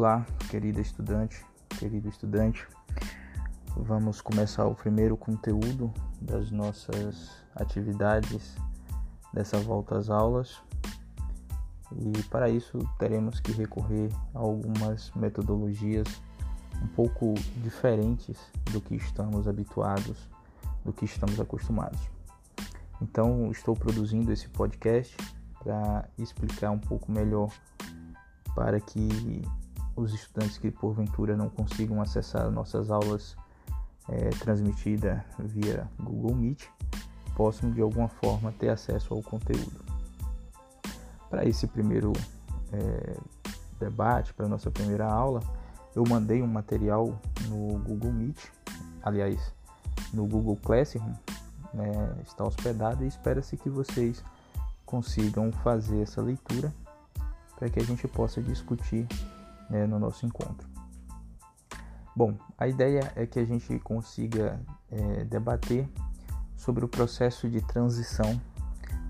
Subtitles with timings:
[0.00, 2.64] Olá, querida estudante, querido estudante.
[3.76, 8.54] Vamos começar o primeiro conteúdo das nossas atividades
[9.34, 10.62] dessa volta às aulas.
[11.90, 16.06] E para isso teremos que recorrer a algumas metodologias
[16.80, 18.38] um pouco diferentes
[18.70, 20.28] do que estamos habituados,
[20.84, 22.08] do que estamos acostumados.
[23.02, 25.16] Então, estou produzindo esse podcast
[25.58, 27.50] para explicar um pouco melhor
[28.54, 29.42] para que
[29.98, 33.36] os estudantes que porventura não consigam acessar nossas aulas
[34.08, 36.64] é, transmitidas via Google Meet
[37.34, 39.84] possam de alguma forma ter acesso ao conteúdo.
[41.28, 42.12] Para esse primeiro
[42.72, 43.16] é,
[43.78, 45.40] debate, para nossa primeira aula,
[45.94, 48.38] eu mandei um material no Google Meet,
[49.02, 49.52] aliás,
[50.12, 51.12] no Google Classroom,
[51.74, 54.22] né, está hospedado e espera-se que vocês
[54.86, 56.72] consigam fazer essa leitura
[57.58, 59.06] para que a gente possa discutir
[59.68, 60.68] né, no nosso encontro.
[62.14, 64.60] Bom, a ideia é que a gente consiga
[64.90, 65.88] é, debater
[66.56, 68.40] sobre o processo de transição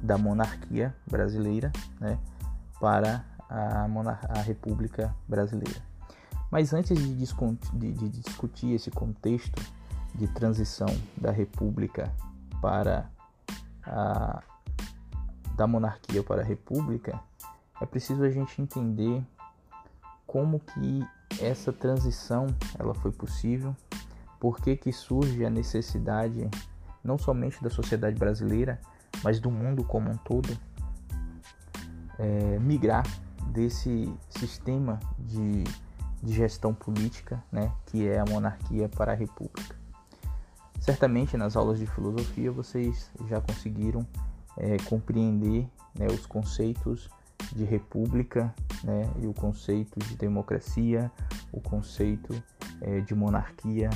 [0.03, 2.19] da monarquia brasileira né,
[2.78, 3.87] para a,
[4.28, 5.81] a, República Brasileira.
[6.50, 9.61] Mas antes de, de, de discutir esse contexto
[10.15, 12.12] de transição da República
[12.61, 13.11] para
[13.84, 14.43] a
[15.59, 17.20] da monarquia para a república,
[17.81, 19.20] é preciso a gente entender
[20.29, 21.03] como que
[21.41, 22.47] essa transição
[22.79, 23.75] ela foi possível,
[24.39, 26.48] por que, que surge a necessidade
[27.03, 28.79] não somente da sociedade brasileira,
[29.25, 30.56] mas do mundo como um todo,
[32.19, 33.06] é, migrar
[33.47, 35.65] desse sistema de,
[36.23, 39.77] de gestão política, né, que é a monarquia para a república.
[40.79, 44.06] Certamente nas aulas de filosofia vocês já conseguiram
[44.59, 45.67] é, compreender
[45.99, 47.09] né, os conceitos
[47.53, 51.11] de república né, e o conceito de democracia,
[51.53, 52.43] o conceito
[52.81, 53.91] é, de monarquia,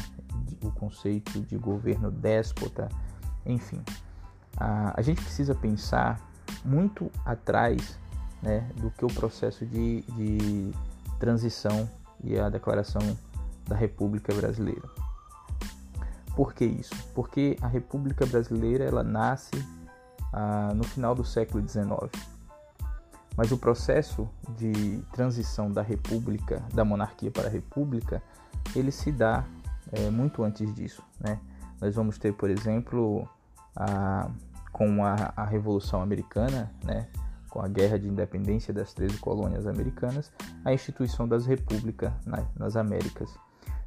[0.63, 2.89] o conceito de governo déspota,
[3.47, 3.81] enfim.
[4.57, 6.21] A, a gente precisa pensar
[6.65, 7.99] muito atrás
[8.43, 10.73] né, do que o processo de, de
[11.19, 11.89] transição
[12.23, 13.01] e a declaração
[13.67, 14.89] da República Brasileira.
[16.35, 16.95] Por que isso?
[17.15, 19.65] Porque a República Brasileira ela nasce
[20.33, 22.11] ah, no final do século XIX.
[23.37, 28.23] Mas o processo de transição da república, da monarquia para a república,
[28.77, 29.45] ele se dá
[29.91, 31.03] é, muito antes disso.
[31.19, 31.39] Né?
[31.81, 33.29] Nós vamos ter, por exemplo,
[33.75, 34.31] a,
[34.71, 37.09] com a, a Revolução Americana, né?
[37.49, 40.33] com a Guerra de Independência das 13 colônias americanas,
[40.65, 43.31] a instituição das repúblicas na, nas Américas.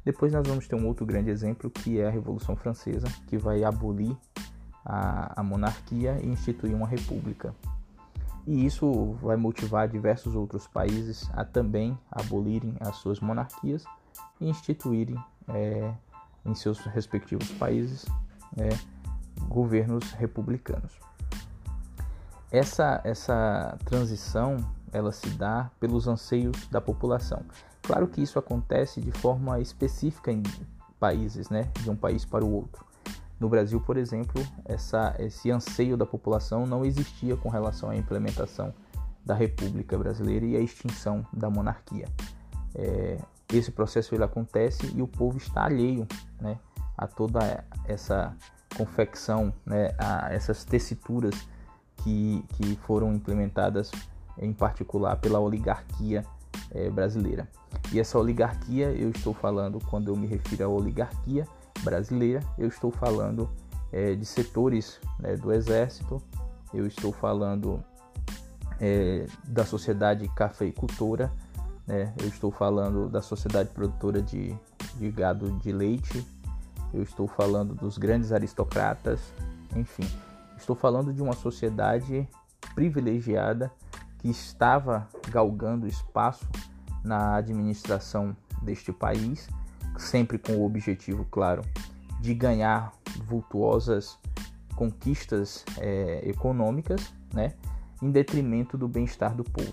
[0.04, 3.64] Depois nós vamos ter um outro grande exemplo que é a Revolução Francesa, que vai
[3.64, 4.16] abolir
[4.84, 7.52] a, a monarquia e instituir uma república.
[8.46, 13.84] E isso vai motivar diversos outros países a também abolirem as suas monarquias
[14.40, 15.16] e instituírem
[15.48, 15.92] é,
[16.44, 18.06] em seus respectivos países
[18.56, 18.68] é,
[19.48, 20.92] governos republicanos.
[22.52, 24.56] Essa, essa transição
[24.92, 27.42] ela se dá pelos anseios da população.
[27.82, 30.42] Claro que isso acontece de forma específica em
[30.98, 32.85] países, né, de um país para o outro.
[33.38, 38.72] No Brasil, por exemplo, essa, esse anseio da população não existia com relação à implementação
[39.24, 42.06] da República Brasileira e a extinção da monarquia.
[42.74, 43.18] É,
[43.52, 46.06] esse processo ele acontece e o povo está alheio
[46.40, 46.58] né,
[46.96, 48.34] a toda essa
[48.76, 51.34] confecção, né, a essas tessituras
[51.98, 53.90] que, que foram implementadas
[54.38, 56.24] em particular pela oligarquia
[56.70, 57.48] é, brasileira.
[57.92, 61.46] E essa oligarquia, eu estou falando, quando eu me refiro à oligarquia,
[61.82, 63.48] brasileira, eu estou falando
[63.92, 66.22] é, de setores né, do exército,
[66.72, 67.82] eu estou falando
[68.80, 71.32] é, da sociedade cafeicultora,
[71.86, 74.54] né, eu estou falando da sociedade produtora de,
[74.96, 76.26] de gado de leite,
[76.92, 79.20] eu estou falando dos grandes aristocratas,
[79.74, 80.08] enfim,
[80.56, 82.28] estou falando de uma sociedade
[82.74, 83.70] privilegiada
[84.18, 86.46] que estava galgando espaço
[87.04, 89.48] na administração deste país
[89.98, 91.62] sempre com o objetivo, claro,
[92.20, 92.92] de ganhar
[93.24, 94.18] vultuosas
[94.74, 97.54] conquistas é, econômicas, né,
[98.02, 99.72] em detrimento do bem-estar do povo.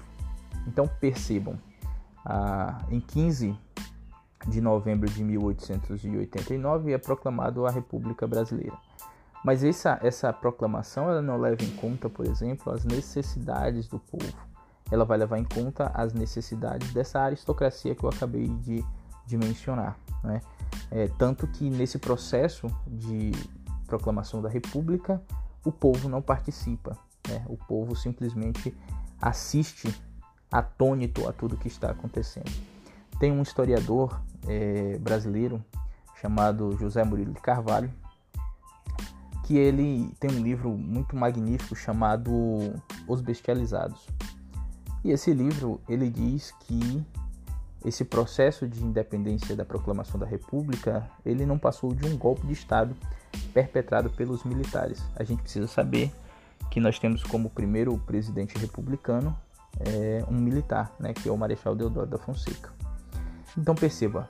[0.68, 1.60] Então percebam,
[2.26, 3.58] ah, em 15
[4.48, 8.78] de novembro de 1889 é proclamado a República Brasileira.
[9.44, 14.34] Mas essa, essa proclamação ela não leva em conta, por exemplo, as necessidades do povo.
[14.90, 18.86] Ela vai levar em conta as necessidades dessa aristocracia que eu acabei de,
[19.26, 19.98] de mencionar.
[20.24, 20.42] Né?
[20.92, 23.32] É, tanto que nesse processo de
[23.88, 25.22] proclamação da República,
[25.64, 26.98] o povo não participa.
[27.28, 27.44] Né?
[27.48, 28.76] O povo simplesmente
[29.22, 29.94] assiste
[30.52, 32.52] atônito a tudo que está acontecendo.
[33.20, 35.64] Tem um historiador é, brasileiro
[36.20, 37.92] chamado José Murilo de Carvalho,
[39.44, 42.32] que ele tem um livro muito magnífico chamado
[43.08, 44.08] Os Bestializados.
[45.04, 47.06] E esse livro ele diz que
[47.86, 52.54] esse processo de independência da proclamação da República ele não passou de um golpe de
[52.54, 52.96] Estado
[53.54, 55.04] perpetrado pelos militares.
[55.16, 56.12] A gente precisa saber
[56.72, 59.36] que nós temos como primeiro presidente republicano
[59.80, 62.72] é, um militar, né, que é o Marechal Deodoro da Fonseca.
[63.58, 64.30] Então perceba,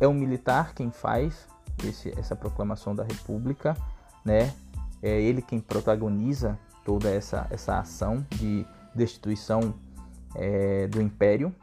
[0.00, 1.46] é um militar quem faz
[1.82, 3.76] esse, essa proclamação da República,
[4.24, 4.52] né?
[5.02, 9.74] É ele quem protagoniza toda essa, essa ação de destituição
[10.34, 11.54] é, do Império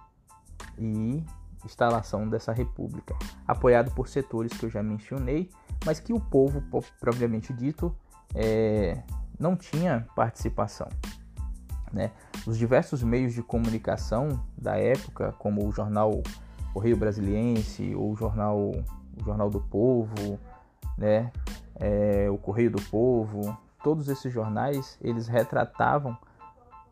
[0.81, 1.23] e
[1.65, 3.15] instalação dessa república,
[3.47, 5.49] apoiado por setores que eu já mencionei,
[5.85, 6.63] mas que o povo,
[6.99, 7.95] propriamente dito,
[8.33, 9.03] é,
[9.39, 10.89] não tinha participação.
[11.91, 12.11] Né?
[12.47, 16.23] Os diversos meios de comunicação da época, como o jornal
[16.73, 20.39] Correio Brasiliense ou o jornal, o jornal do Povo,
[20.97, 21.31] né?
[21.75, 26.17] É, o Correio do Povo, todos esses jornais eles retratavam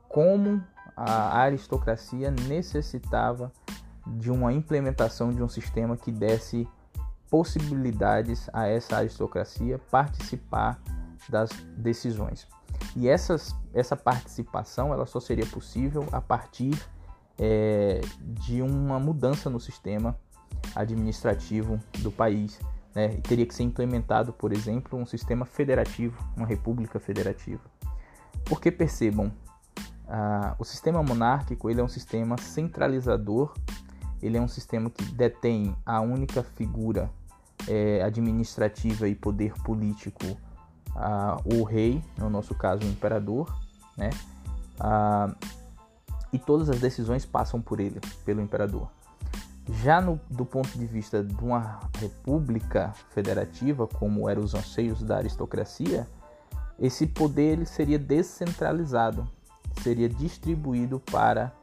[0.09, 0.61] como
[0.97, 3.51] a aristocracia necessitava
[4.17, 6.67] de uma implementação de um sistema que desse
[7.29, 10.81] possibilidades a essa aristocracia participar
[11.29, 12.47] das decisões.
[12.95, 16.75] E essas, essa participação ela só seria possível a partir
[17.37, 20.17] é, de uma mudança no sistema
[20.75, 22.59] administrativo do país.
[22.95, 23.09] Né?
[23.23, 27.61] Teria que ser implementado, por exemplo, um sistema federativo, uma república federativa.
[28.45, 29.31] Porque percebam,
[30.07, 33.53] ah, o sistema monárquico ele é um sistema centralizador,
[34.21, 37.09] ele é um sistema que detém a única figura
[37.67, 40.37] é, administrativa e poder político
[41.45, 43.53] o rei, no nosso caso o imperador,
[43.95, 44.09] né?
[46.31, 48.89] e todas as decisões passam por ele, pelo imperador.
[49.81, 55.17] Já no, do ponto de vista de uma república federativa, como eram os anseios da
[55.17, 56.07] aristocracia,
[56.79, 59.27] esse poder seria descentralizado,
[59.83, 61.53] seria distribuído para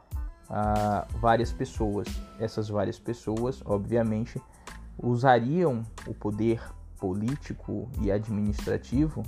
[1.19, 2.07] várias pessoas.
[2.39, 4.41] Essas várias pessoas, obviamente,
[4.97, 6.61] usariam o poder
[6.99, 9.23] político e administrativo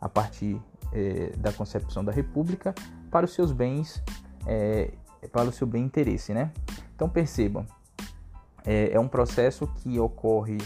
[0.00, 0.60] a partir
[0.92, 2.74] é, da concepção da República
[3.10, 4.02] para os seus bens,
[4.46, 4.92] é,
[5.32, 6.52] para o seu bem interesse, né?
[6.94, 7.66] Então percebam,
[8.64, 10.58] é, é um processo que ocorre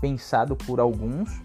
[0.00, 1.40] pensado por alguns,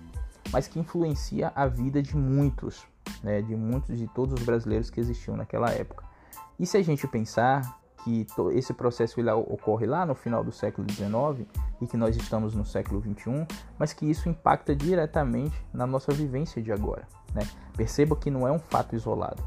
[0.51, 2.83] mas que influencia a vida de muitos,
[3.21, 3.41] né?
[3.41, 6.03] De muitos de todos os brasileiros que existiam naquela época.
[6.59, 11.47] E se a gente pensar que esse processo ocorre lá no final do século XIX
[11.81, 13.45] e que nós estamos no século XXI,
[13.77, 17.07] mas que isso impacta diretamente na nossa vivência de agora.
[17.33, 17.47] Né?
[17.75, 19.41] Perceba que não é um fato isolado.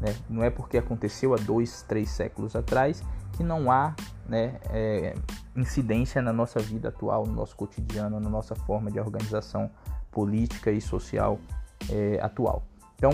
[0.00, 0.14] Né?
[0.28, 3.02] Não é porque aconteceu há dois, três séculos atrás
[3.32, 3.94] que não há
[4.28, 5.14] né, é,
[5.56, 9.70] incidência na nossa vida atual, no nosso cotidiano, na nossa forma de organização
[10.10, 11.38] política e social
[11.90, 12.62] é, atual.
[12.96, 13.12] Então,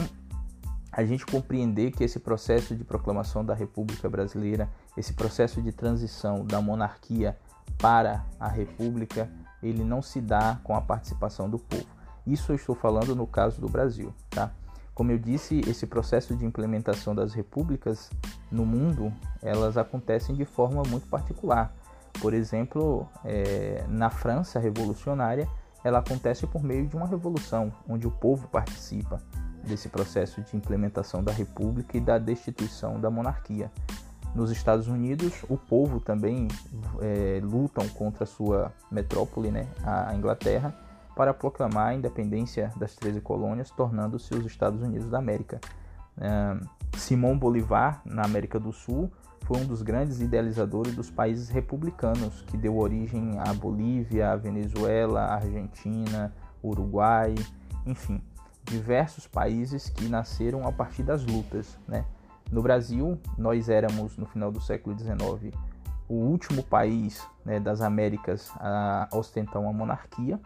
[0.92, 6.44] a gente compreender que esse processo de proclamação da República Brasileira, esse processo de transição
[6.44, 7.36] da monarquia
[7.78, 9.30] para a República,
[9.62, 11.86] ele não se dá com a participação do povo.
[12.26, 14.50] Isso eu estou falando no caso do Brasil, tá?
[14.94, 18.10] Como eu disse, esse processo de implementação das repúblicas
[18.50, 21.74] no mundo, elas acontecem de forma muito particular.
[22.20, 25.48] Por exemplo, é, na França revolucionária,
[25.82, 29.18] ela acontece por meio de uma revolução, onde o povo participa
[29.64, 33.70] desse processo de implementação da República e da destituição da monarquia.
[34.34, 36.46] Nos Estados Unidos, o povo também
[37.00, 40.74] é, lutam contra sua metrópole, né, a Inglaterra,
[41.16, 45.60] para proclamar a independência das 13 colônias, tornando-se os Estados Unidos da América.
[46.18, 46.56] É,
[46.96, 49.10] Simão Bolivar, na América do Sul,
[49.42, 55.22] foi um dos grandes idealizadores dos países republicanos, que deu origem à Bolívia, à Venezuela,
[55.22, 56.32] à Argentina,
[56.62, 57.34] Uruguai,
[57.84, 58.22] enfim
[58.70, 61.78] diversos países que nasceram a partir das lutas.
[61.86, 62.04] Né?
[62.50, 65.54] No Brasil, nós éramos, no final do século XIX,
[66.08, 70.40] o último país né, das Américas a ostentar uma monarquia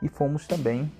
[0.00, 0.90] e fomos também,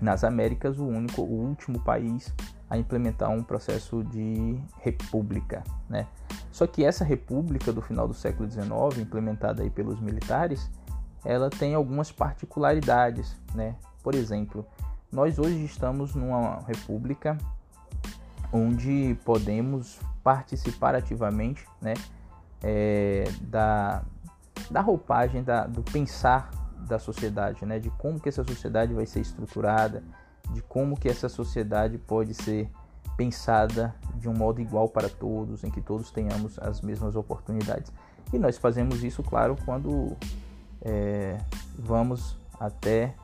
[0.00, 2.32] nas Américas, o único, o último país
[2.68, 5.64] a implementar um processo de república.
[5.88, 6.06] Né?
[6.52, 10.70] Só que essa república do final do século XIX, implementada aí pelos militares,
[11.24, 13.36] ela tem algumas particularidades.
[13.54, 13.74] Né?
[14.02, 14.64] Por exemplo,
[15.10, 17.36] nós hoje estamos numa república
[18.52, 21.94] onde podemos participar ativamente né,
[22.62, 24.02] é, da,
[24.70, 26.50] da roupagem, da, do pensar
[26.86, 30.02] da sociedade, né, de como que essa sociedade vai ser estruturada,
[30.52, 32.70] de como que essa sociedade pode ser
[33.16, 37.92] pensada de um modo igual para todos, em que todos tenhamos as mesmas oportunidades.
[38.32, 40.16] E nós fazemos isso, claro, quando
[40.82, 41.38] é,
[41.78, 43.14] vamos até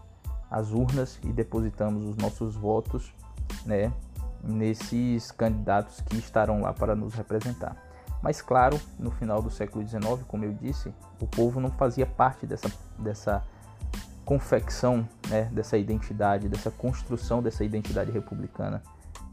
[0.50, 3.12] as urnas e depositamos os nossos votos
[3.64, 3.92] né,
[4.42, 7.76] nesses candidatos que estarão lá para nos representar.
[8.22, 12.46] Mas claro, no final do século XIX, como eu disse, o povo não fazia parte
[12.46, 13.44] dessa, dessa
[14.24, 18.82] confecção, né, dessa identidade, dessa construção dessa identidade republicana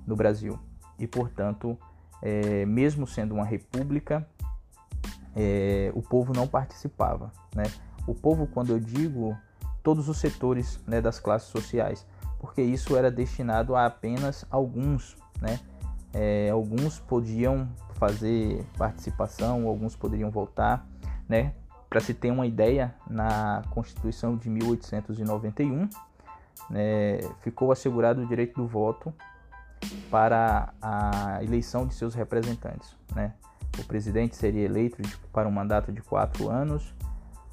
[0.05, 0.59] no Brasil.
[0.97, 1.77] E, portanto,
[2.21, 4.27] é, mesmo sendo uma república,
[5.35, 7.31] é, o povo não participava.
[7.55, 7.63] Né?
[8.07, 9.37] O povo, quando eu digo
[9.83, 12.05] todos os setores né, das classes sociais,
[12.39, 15.59] porque isso era destinado a apenas alguns, né?
[16.11, 20.87] É, alguns podiam fazer participação, alguns poderiam votar,
[21.27, 21.53] né?
[21.89, 25.89] Para se ter uma ideia, na Constituição de 1891,
[26.69, 29.13] né, ficou assegurado o direito do voto
[30.11, 32.95] para a eleição de seus representantes.
[33.15, 33.33] Né?
[33.79, 35.01] O presidente seria eleito
[35.33, 36.93] para um mandato de quatro anos,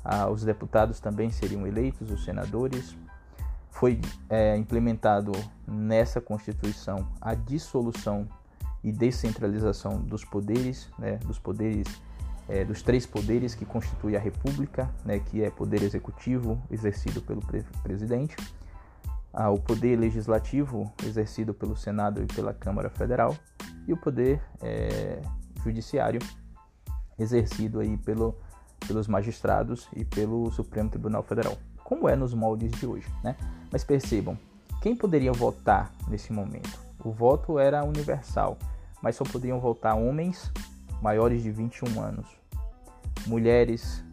[0.04, 2.96] ah, os deputados também seriam eleitos, os senadores.
[3.78, 5.32] Foi é, implementado
[5.68, 8.26] nessa Constituição a dissolução
[8.82, 11.86] e descentralização dos poderes, né, dos poderes,
[12.48, 17.42] é, dos três poderes que constituem a República, né, que é poder executivo exercido pelo
[17.42, 18.34] pre presidente,
[19.30, 23.36] ah, o poder legislativo exercido pelo Senado e pela Câmara Federal
[23.86, 25.20] e o poder é,
[25.62, 26.20] judiciário
[27.18, 28.34] exercido aí pelo,
[28.88, 33.36] pelos magistrados e pelo Supremo Tribunal Federal, como é nos moldes de hoje, né?
[33.70, 34.38] Mas percebam,
[34.82, 36.78] quem poderia votar nesse momento?
[37.04, 38.58] O voto era universal
[39.06, 40.50] mas só podiam votar homens
[41.00, 42.26] maiores de 21 anos.
[43.26, 44.04] Mulheres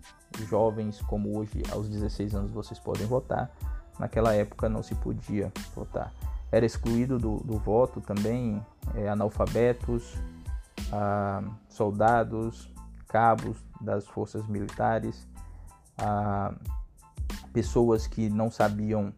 [0.47, 3.51] jovens, como hoje, aos 16 anos vocês podem votar,
[3.97, 6.13] naquela época não se podia votar.
[6.51, 8.63] Era excluído do, do voto também
[8.93, 10.15] é, analfabetos,
[10.91, 12.71] ah, soldados,
[13.07, 15.27] cabos das forças militares,
[15.97, 16.53] ah,
[17.53, 19.13] pessoas que não sabiam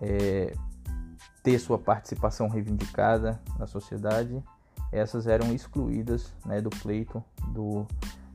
[0.00, 0.54] é,
[1.42, 4.42] ter sua participação reivindicada na sociedade
[4.92, 7.86] essas eram excluídas né, do pleito do,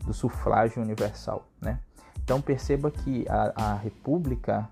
[0.03, 1.47] do sufrágio universal.
[1.61, 1.79] Né?
[2.23, 4.67] Então perceba que a, a República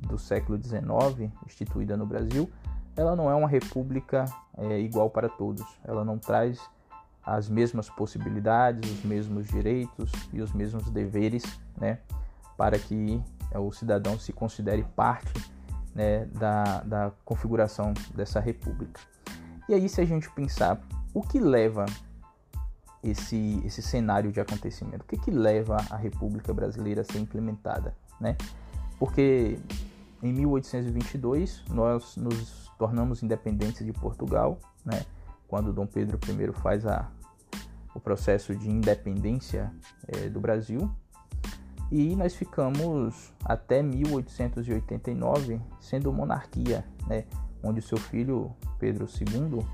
[0.00, 2.50] do século XIX, instituída no Brasil,
[2.96, 4.24] ela não é uma república
[4.56, 5.64] é, igual para todos.
[5.84, 6.60] Ela não traz
[7.24, 11.44] as mesmas possibilidades, os mesmos direitos e os mesmos deveres,
[11.76, 11.98] né,
[12.56, 13.22] para que
[13.54, 15.32] o cidadão se considere parte
[15.94, 19.00] né, da, da configuração dessa república.
[19.68, 20.80] E aí, se a gente pensar
[21.14, 21.86] o que leva
[23.02, 25.02] esse, esse cenário de acontecimento?
[25.02, 27.94] O que, que leva a República Brasileira a ser implementada?
[28.20, 28.36] Né?
[28.98, 29.58] Porque
[30.22, 35.04] em 1822 nós nos tornamos independentes de Portugal, né?
[35.46, 37.10] quando Dom Pedro I faz a,
[37.94, 39.72] o processo de independência
[40.06, 40.90] é, do Brasil.
[41.90, 47.24] E nós ficamos até 1889 sendo monarquia, né?
[47.62, 49.64] onde seu filho Pedro II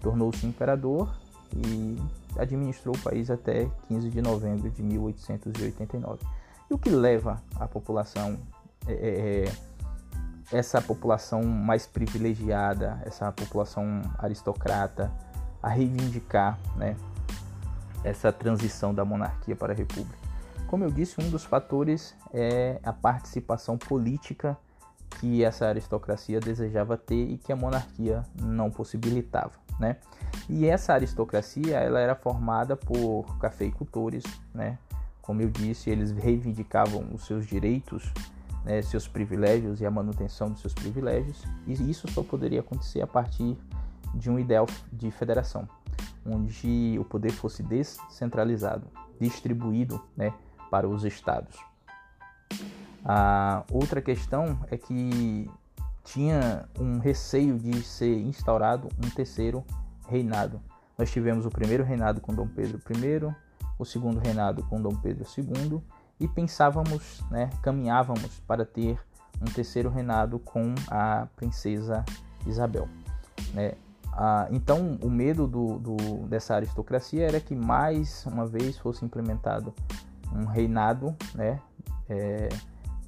[0.00, 1.14] tornou-se imperador
[1.56, 1.96] e
[2.38, 6.24] administrou o país até 15 de novembro de 1889.
[6.70, 8.38] E o que leva a população,
[8.86, 9.52] é, é, é,
[10.52, 15.10] essa população mais privilegiada, essa população aristocrata,
[15.62, 16.96] a reivindicar né,
[18.02, 20.23] essa transição da monarquia para a república?
[20.66, 24.56] Como eu disse, um dos fatores é a participação política
[25.20, 29.96] que essa aristocracia desejava ter e que a monarquia não possibilitava né?
[30.48, 34.78] E essa aristocracia ela era formada por cafeicultores, né?
[35.20, 38.12] Como eu disse, eles reivindicavam os seus direitos,
[38.62, 41.42] né, seus privilégios e a manutenção dos seus privilégios.
[41.66, 43.56] E isso só poderia acontecer a partir
[44.14, 45.66] de um ideal de federação,
[46.26, 48.86] onde o poder fosse descentralizado,
[49.18, 50.34] distribuído, né,
[50.74, 51.56] para os estados.
[53.04, 55.48] A outra questão é que
[56.02, 59.64] tinha um receio de ser instaurado um terceiro
[60.08, 60.60] reinado.
[60.98, 63.32] Nós tivemos o primeiro reinado com Dom Pedro I,
[63.78, 65.80] o segundo reinado com Dom Pedro II
[66.18, 68.98] e pensávamos, né, caminhávamos para ter
[69.40, 72.04] um terceiro reinado com a princesa
[72.48, 72.88] Isabel.
[73.52, 73.74] Né?
[74.12, 79.72] Ah, então, o medo do, do, dessa aristocracia era que mais uma vez fosse implementado
[80.34, 81.60] um reinado né,
[82.08, 82.48] é,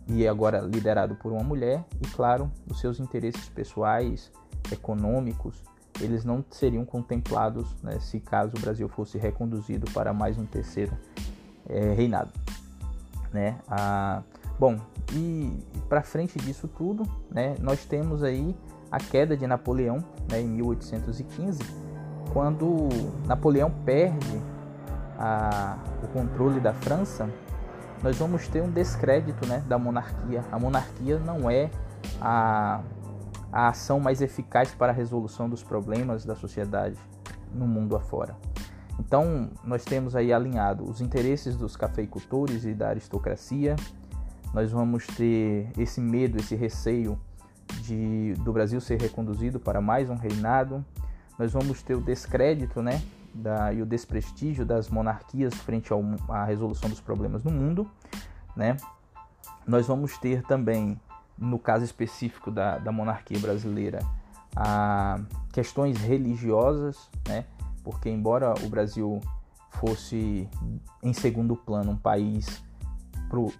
[0.06, 4.30] e agora liderado por uma mulher, e claro, os seus interesses pessoais,
[4.70, 5.62] econômicos,
[6.00, 10.96] eles não seriam contemplados né, se caso o Brasil fosse reconduzido para mais um terceiro
[11.68, 12.30] é, reinado.
[13.32, 13.58] Né?
[13.68, 14.22] Ah,
[14.58, 14.78] bom,
[15.12, 15.52] e
[15.88, 18.54] para frente disso tudo, né, nós temos aí
[18.90, 19.98] a queda de Napoleão
[20.30, 21.60] né, em 1815,
[22.32, 22.88] quando
[23.26, 24.40] Napoleão perde
[25.18, 27.28] a, o controle da França,
[28.02, 30.44] nós vamos ter um descrédito né, da monarquia.
[30.52, 31.70] A monarquia não é
[32.20, 32.82] a,
[33.52, 36.98] a ação mais eficaz para a resolução dos problemas da sociedade
[37.52, 38.36] no mundo afora.
[38.98, 43.76] Então, nós temos aí alinhado os interesses dos cafeicultores e da aristocracia.
[44.54, 47.18] Nós vamos ter esse medo, esse receio
[47.82, 50.84] de, do Brasil ser reconduzido para mais um reinado.
[51.38, 53.02] Nós vamos ter o descrédito né,
[53.36, 57.88] da, e o desprestígio das monarquias frente ao, à resolução dos problemas no mundo.
[58.56, 58.76] Né?
[59.66, 61.00] Nós vamos ter também,
[61.36, 63.98] no caso específico da, da monarquia brasileira,
[64.54, 65.20] a
[65.52, 67.44] questões religiosas, né?
[67.84, 69.20] porque embora o Brasil
[69.70, 70.48] fosse
[71.02, 72.64] em segundo plano um país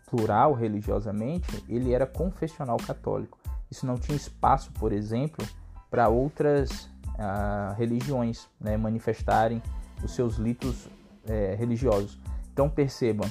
[0.08, 3.38] plural religiosamente, ele era confessional católico.
[3.70, 5.46] Isso não tinha espaço, por exemplo,
[5.90, 6.88] para outras
[7.18, 9.62] ah, religiões né, manifestarem
[10.02, 10.88] os seus litos
[11.26, 12.18] é, religiosos.
[12.52, 13.28] Então percebam,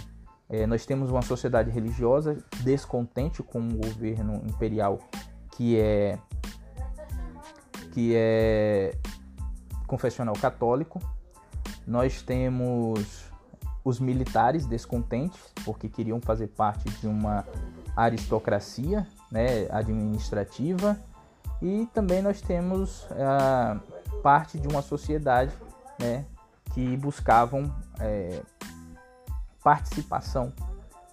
[0.49, 4.99] é, nós temos uma sociedade religiosa descontente com o governo imperial
[5.55, 6.19] que é
[7.91, 8.93] que é
[9.87, 11.01] confessional católico.
[11.87, 13.25] Nós temos
[13.83, 17.45] os militares descontentes, porque queriam fazer parte de uma
[17.95, 20.99] aristocracia né, administrativa.
[21.61, 23.07] E também nós temos
[24.21, 25.53] parte de uma sociedade
[25.99, 26.25] né,
[26.73, 28.41] que buscavam é,
[29.63, 30.51] participação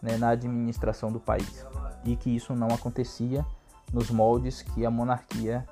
[0.00, 1.64] né, na administração do país
[2.04, 3.44] e que isso não acontecia
[3.92, 5.66] nos moldes que a monarquia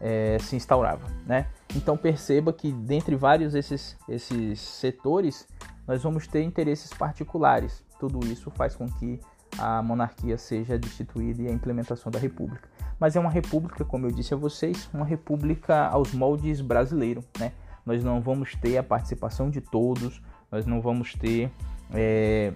[0.00, 1.46] é, se instaurava, né?
[1.76, 5.46] Então perceba que dentre vários esses, esses setores
[5.86, 7.84] nós vamos ter interesses particulares.
[7.98, 9.20] Tudo isso faz com que
[9.58, 12.68] a monarquia seja destituída e a implementação da república.
[13.00, 17.52] Mas é uma república, como eu disse a vocês, uma república aos moldes brasileiro, né?
[17.84, 21.50] Nós não vamos ter a participação de todos, nós não vamos ter
[21.94, 22.52] é,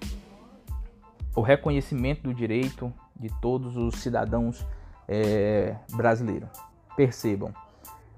[1.35, 4.63] o reconhecimento do direito de todos os cidadãos
[5.07, 6.49] é, brasileiros.
[6.95, 7.51] Percebam,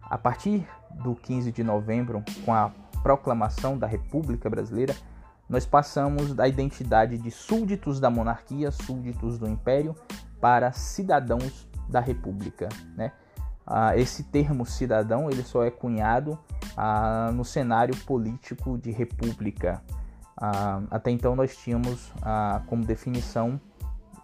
[0.01, 0.67] a partir
[1.01, 4.93] do 15 de novembro, com a proclamação da República Brasileira,
[5.47, 9.95] nós passamos da identidade de súditos da monarquia, súditos do império,
[10.41, 12.69] para cidadãos da República.
[12.95, 13.11] Né?
[13.65, 16.37] Ah, esse termo cidadão ele só é cunhado
[16.75, 19.81] ah, no cenário político de república.
[20.39, 23.59] Ah, até então nós tínhamos ah, como definição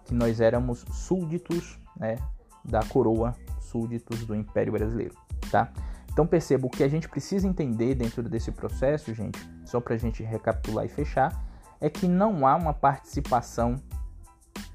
[0.05, 2.17] que nós éramos súditos né,
[2.63, 5.15] da coroa súditos do Império Brasileiro,
[5.49, 5.71] tá?
[6.11, 9.97] Então perceba o que a gente precisa entender dentro desse processo, gente, só para a
[9.97, 11.43] gente recapitular e fechar,
[11.81, 13.75] é que não há uma participação,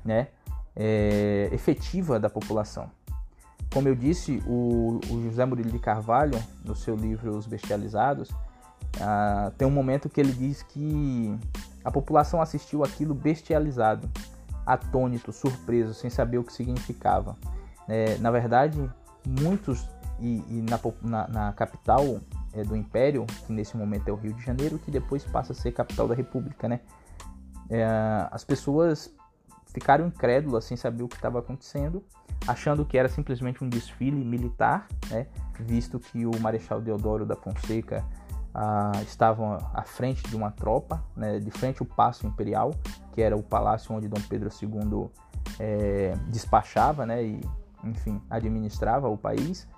[0.05, 0.29] né,
[0.79, 2.89] é, efetiva da população.
[3.73, 8.31] Como eu disse, o, o, José Murilo de Carvalho, no seu livro Os Bestializados,
[9.01, 11.37] ah, tem um momento que ele diz que
[11.85, 14.09] a população assistiu aquilo bestializado,
[14.65, 17.37] atônito, surpreso, sem saber o que significava.
[17.87, 18.79] É, na verdade,
[19.27, 19.87] muitos,
[20.21, 22.21] e, e na, na, na, capital
[22.55, 25.57] é, do Império, que nesse momento é o Rio de Janeiro, que depois passa a
[25.57, 26.81] ser capital da República, né?
[27.71, 27.87] É,
[28.31, 29.11] as pessoas
[29.79, 32.05] ficaram incrédulas sem saber o que estava acontecendo,
[32.47, 35.27] achando que era simplesmente um desfile militar, né?
[35.61, 38.05] visto que o Marechal Deodoro da Fonseca
[38.53, 41.39] ah, estava à frente de uma tropa, né?
[41.39, 42.73] de frente ao Paço Imperial,
[43.13, 45.09] que era o palácio onde Dom Pedro II
[45.61, 47.23] é, despachava né?
[47.23, 47.41] e
[47.85, 49.69] enfim, administrava o país,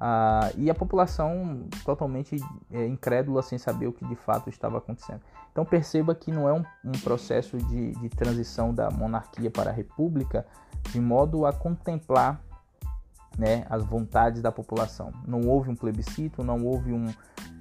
[0.00, 2.36] uh, e a população totalmente
[2.70, 5.20] é, incrédula sem saber o que de fato estava acontecendo.
[5.52, 9.72] Então perceba que não é um, um processo de, de transição da monarquia para a
[9.72, 10.46] república
[10.90, 12.40] de modo a contemplar
[13.38, 15.12] né, as vontades da população.
[15.26, 17.06] Não houve um plebiscito, não houve um,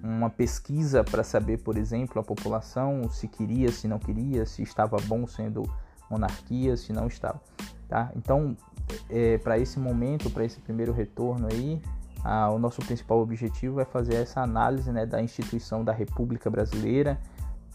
[0.02, 4.98] uma pesquisa para saber, por exemplo, a população se queria, se não queria, se estava
[5.06, 5.64] bom sendo
[6.10, 7.42] monarquia, se não estava.
[7.88, 8.12] Tá?
[8.16, 8.56] Então
[9.10, 11.82] é, para esse momento, para esse primeiro retorno aí,
[12.24, 17.20] a, o nosso principal objetivo é fazer essa análise né, da instituição da República Brasileira,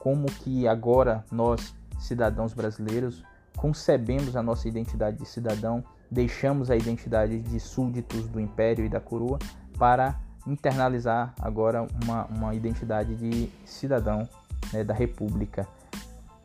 [0.06, 3.24] como que agora nós, cidadãos brasileiros,
[3.56, 9.00] concebemos a nossa identidade de cidadão, deixamos a identidade de súditos do Império e da
[9.00, 9.40] Coroa
[9.76, 10.14] para
[10.46, 14.28] internalizar agora uma, uma identidade de cidadão
[14.72, 15.66] né, da República.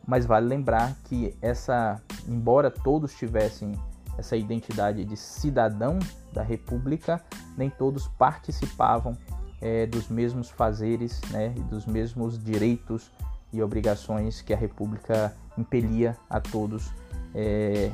[0.04, 3.80] Mas vale lembrar que essa, embora todos tivessem
[4.18, 6.00] essa identidade de cidadão
[6.32, 7.24] da República,
[7.56, 9.16] nem todos participavam
[9.60, 13.12] é, dos mesmos fazeres né, dos mesmos direitos
[13.52, 16.90] e obrigações que a República impelia a todos
[17.34, 17.90] é,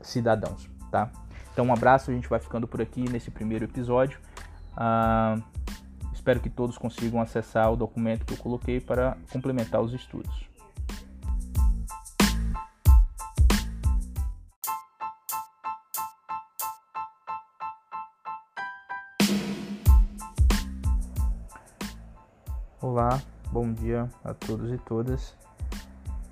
[0.00, 1.10] cidadãos, tá?
[1.52, 4.18] Então um abraço, a gente vai ficando por aqui nesse primeiro episódio.
[4.76, 5.38] Ah,
[6.12, 10.50] espero que todos consigam acessar o documento que eu coloquei para complementar os estudos.
[22.80, 25.36] Olá, bom dia a todos e todas.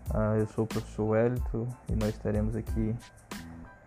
[0.08, 2.96] Uh, eu sou o professor Wellington e nós teremos aqui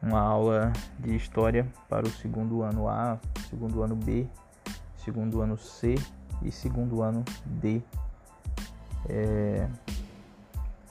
[0.04, 3.18] uma aula de História para o segundo ano A,
[3.50, 4.28] segundo ano B,
[5.04, 5.96] segundo ano C
[6.44, 7.82] e segundo ano D.
[9.10, 9.68] É...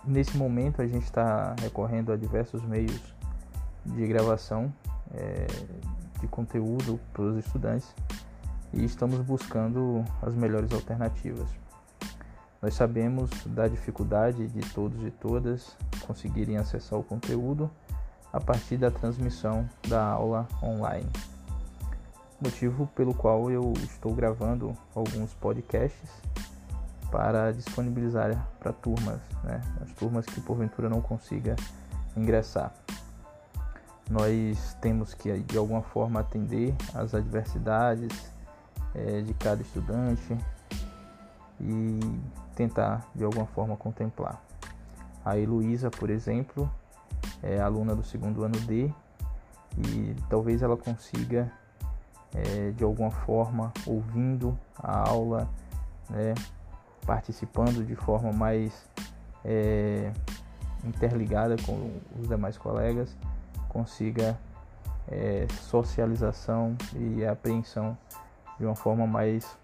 [0.05, 3.01] Nesse momento a gente está recorrendo a diversos meios
[3.87, 4.75] de gravação
[5.15, 5.47] é,
[6.21, 7.95] de conteúdo para os estudantes
[8.73, 11.62] e estamos buscando as melhores alternativas.
[12.63, 17.69] Nós sabemos da dificuldade de todos e todas conseguirem acessar o conteúdo
[18.33, 21.11] a partir da transmissão da aula online.
[22.41, 26.09] Motivo pelo qual eu estou gravando alguns podcasts
[27.11, 29.61] para disponibilizar para turmas, né?
[29.81, 31.57] as turmas que porventura não consiga
[32.17, 32.73] ingressar.
[34.09, 38.31] Nós temos que de alguma forma atender às adversidades
[38.95, 40.39] é, de cada estudante
[41.63, 42.01] e
[42.55, 44.43] tentar de alguma forma contemplar.
[45.25, 46.71] A Heloísa, por exemplo,
[47.43, 48.93] é aluna do segundo ano D
[49.79, 51.51] e talvez ela consiga
[52.35, 55.49] é, de alguma forma ouvindo a aula,
[56.11, 56.35] né,
[57.07, 58.89] participando de forma mais
[59.45, 60.13] é,
[60.85, 63.17] interligada com os demais colegas,
[63.69, 64.39] consiga
[65.09, 67.97] é, socialização e apreensão
[68.59, 69.57] de uma forma mais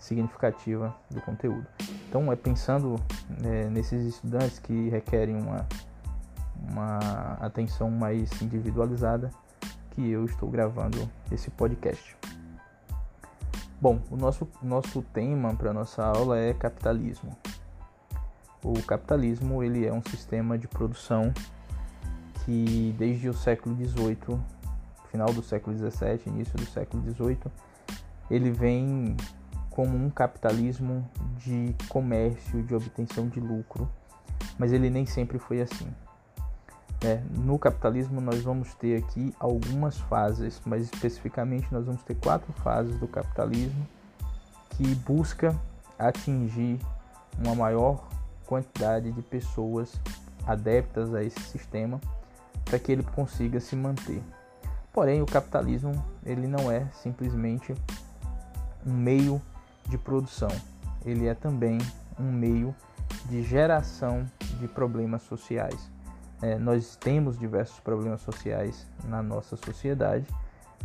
[0.00, 1.66] significativa do conteúdo.
[2.08, 2.96] Então, é pensando
[3.44, 5.66] é, nesses estudantes que requerem uma,
[6.68, 6.98] uma
[7.40, 9.30] atenção mais individualizada
[9.90, 12.16] que eu estou gravando esse podcast.
[13.80, 17.36] Bom, o nosso, nosso tema para nossa aula é capitalismo.
[18.62, 21.32] O capitalismo ele é um sistema de produção
[22.44, 24.38] que desde o século XVIII,
[25.10, 27.38] final do século XVII, início do século XVIII,
[28.30, 29.16] ele vem
[29.80, 33.88] como um capitalismo de comércio, de obtenção de lucro,
[34.58, 35.88] mas ele nem sempre foi assim.
[37.02, 42.52] É, no capitalismo nós vamos ter aqui algumas fases, mas especificamente nós vamos ter quatro
[42.62, 43.88] fases do capitalismo
[44.68, 45.58] que busca
[45.98, 46.78] atingir
[47.42, 48.06] uma maior
[48.44, 49.98] quantidade de pessoas
[50.46, 51.98] adeptas a esse sistema
[52.66, 54.22] para que ele consiga se manter.
[54.92, 57.74] Porém, o capitalismo ele não é simplesmente
[58.86, 59.40] um meio
[59.88, 60.50] de produção,
[61.04, 61.78] ele é também
[62.18, 62.74] um meio
[63.26, 64.24] de geração
[64.58, 65.90] de problemas sociais.
[66.42, 70.26] É, nós temos diversos problemas sociais na nossa sociedade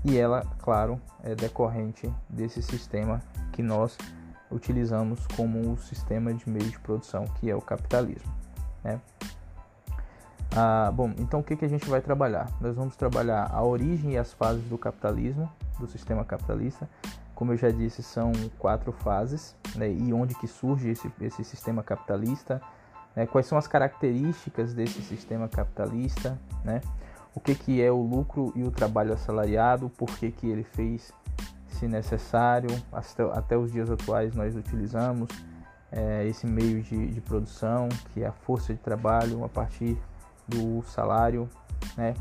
[0.03, 3.97] e ela, claro, é decorrente desse sistema que nós
[4.51, 8.31] utilizamos como o sistema de meio de produção, que é o capitalismo.
[8.84, 8.99] Né?
[10.55, 12.49] Ah, bom, então o que, que a gente vai trabalhar?
[12.62, 16.88] Nós vamos trabalhar a origem e as fases do capitalismo, do sistema capitalista,
[17.35, 21.83] como eu já disse, são quatro fases, né, e onde que surge esse, esse sistema
[21.83, 22.61] capitalista,
[23.15, 26.81] né, quais são as características desse sistema capitalista, né,
[27.35, 31.13] o que, que é o lucro e o trabalho assalariado, por que, que ele fez
[31.67, 35.27] se necessário, até, até os dias atuais nós utilizamos
[35.91, 39.97] é, esse meio de, de produção, que é a força de trabalho a partir
[40.47, 41.49] do salário,
[41.97, 42.13] né?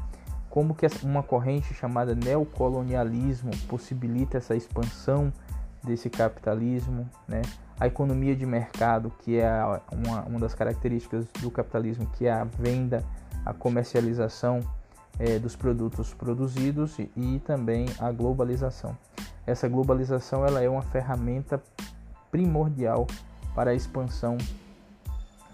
[0.55, 5.33] Como que uma corrente chamada neocolonialismo possibilita essa expansão
[5.83, 7.43] desse capitalismo, né?
[7.81, 9.51] A economia de mercado, que é
[9.91, 13.05] uma, uma das características do capitalismo, que é a venda,
[13.45, 14.61] a comercialização
[15.19, 18.97] é, dos produtos produzidos e, e também a globalização.
[19.45, 21.61] Essa globalização ela é uma ferramenta
[22.31, 23.09] primordial
[23.57, 24.39] para a expansão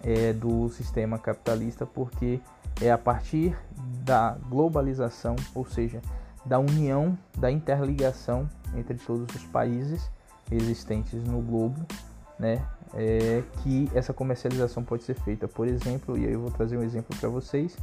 [0.04, 2.38] é, do sistema capitalista, porque
[2.80, 3.56] é a partir
[4.04, 6.00] da globalização, ou seja,
[6.44, 10.10] da união, da interligação entre todos os países
[10.50, 11.80] existentes no globo,
[12.38, 12.64] né,
[12.94, 15.46] é, que essa comercialização pode ser feita.
[15.46, 17.76] Por exemplo, e aí eu vou trazer um exemplo para vocês,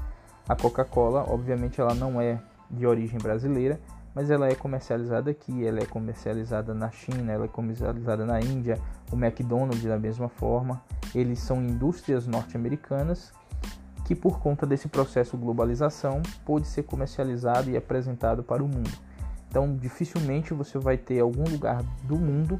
[0.47, 3.79] a Coca-Cola, obviamente ela não é de origem brasileira,
[4.15, 8.79] mas ela é comercializada aqui, ela é comercializada na China, ela é comercializada na Índia,
[9.12, 10.81] o McDonald's da mesma forma.
[11.13, 13.31] Eles são indústrias norte-americanas
[14.08, 18.89] que por conta desse processo de globalização pôde ser comercializado e apresentado para o mundo.
[19.50, 22.58] Então, dificilmente você vai ter algum lugar do mundo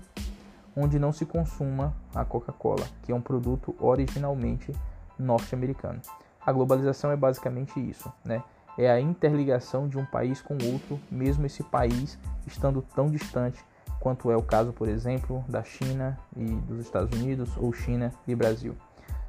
[0.76, 4.76] onde não se consuma a Coca-Cola, que é um produto originalmente
[5.18, 6.02] norte-americano.
[6.46, 8.44] A globalização é basicamente isso, né?
[8.78, 13.64] É a interligação de um país com outro, mesmo esse país estando tão distante
[14.02, 18.36] quanto é o caso, por exemplo, da China e dos Estados Unidos ou China e
[18.36, 18.76] Brasil.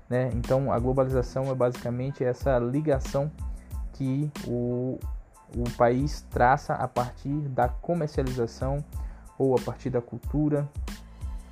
[0.08, 0.30] Né?
[0.34, 3.30] Então a globalização é basicamente essa ligação
[3.92, 4.98] que o,
[5.56, 8.82] o país traça a partir da comercialização
[9.38, 10.68] ou a partir da cultura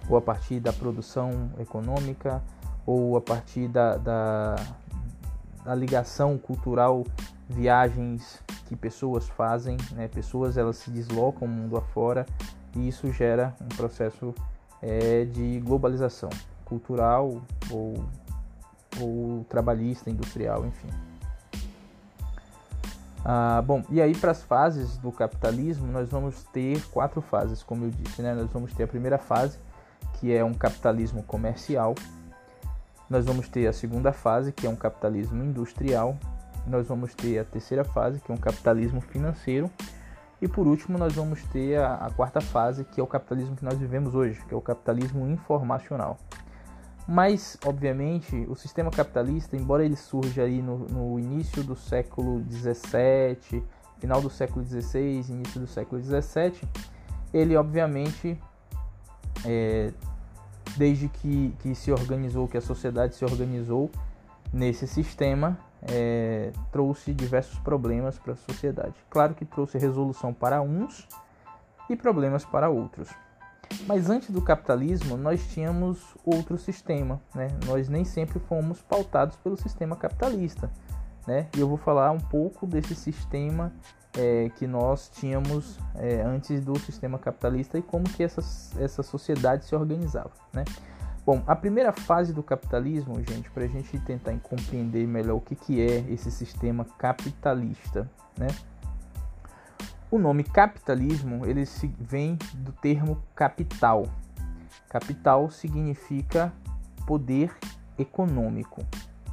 [0.08, 2.42] ou a partir da produção econômica,
[2.84, 4.56] ou a partir da, da,
[5.64, 7.04] da ligação cultural,
[7.48, 10.08] viagens que pessoas fazem, né?
[10.08, 12.26] pessoas elas se deslocam mundo afora
[12.74, 14.34] e isso gera um processo
[14.82, 16.30] é, de globalização
[16.64, 17.40] cultural
[17.70, 17.94] ou,
[19.00, 20.88] ou trabalhista, industrial, enfim.
[23.28, 27.84] Ah, bom, e aí para as fases do capitalismo, nós vamos ter quatro fases, como
[27.84, 28.32] eu disse, né?
[28.32, 29.58] Nós vamos ter a primeira fase,
[30.14, 31.96] que é um capitalismo comercial.
[33.10, 36.16] Nós vamos ter a segunda fase, que é um capitalismo industrial.
[36.68, 39.68] Nós vamos ter a terceira fase, que é um capitalismo financeiro.
[40.40, 43.64] E por último, nós vamos ter a, a quarta fase, que é o capitalismo que
[43.64, 46.16] nós vivemos hoje, que é o capitalismo informacional.
[47.08, 53.62] Mas, obviamente, o sistema capitalista, embora ele surja aí no, no início do século XVII,
[53.98, 56.68] final do século XVI, início do século XVII,
[57.32, 58.36] ele obviamente,
[59.44, 59.92] é,
[60.76, 63.88] desde que, que se organizou, que a sociedade se organizou
[64.52, 68.94] nesse sistema, é, trouxe diversos problemas para a sociedade.
[69.08, 71.06] Claro que trouxe resolução para uns
[71.88, 73.08] e problemas para outros.
[73.86, 77.48] Mas antes do capitalismo, nós tínhamos outro sistema, né?
[77.66, 80.70] Nós nem sempre fomos pautados pelo sistema capitalista,
[81.26, 81.48] né?
[81.56, 83.72] E eu vou falar um pouco desse sistema
[84.16, 88.40] é, que nós tínhamos é, antes do sistema capitalista e como que essa,
[88.80, 90.64] essa sociedade se organizava, né?
[91.24, 95.56] Bom, a primeira fase do capitalismo, gente, para a gente tentar compreender melhor o que,
[95.56, 98.46] que é esse sistema capitalista, né?
[100.16, 101.62] O nome capitalismo ele
[102.00, 104.06] vem do termo capital.
[104.88, 106.50] Capital significa
[107.06, 107.54] poder
[107.98, 108.82] econômico,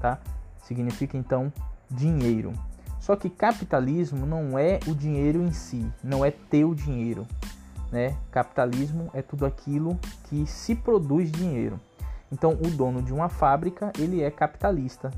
[0.02, 0.20] tá?
[0.62, 1.54] Significa então
[1.90, 2.52] dinheiro.
[3.00, 7.26] Só que capitalismo não é o dinheiro em si, não é ter o dinheiro,
[7.90, 8.18] né?
[8.30, 11.80] Capitalismo é tudo aquilo que se produz dinheiro.
[12.30, 15.12] Então, o dono de uma fábrica, ele é capitalista.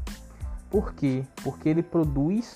[0.70, 1.24] Por quê?
[1.44, 2.56] Porque ele produz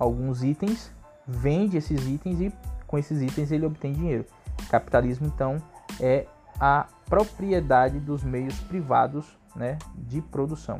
[0.00, 0.90] alguns itens
[1.26, 2.52] vende esses itens e
[2.86, 4.24] com esses itens ele obtém dinheiro.
[4.70, 5.56] Capitalismo, então,
[6.00, 6.26] é
[6.60, 10.78] a propriedade dos meios privados né, de produção.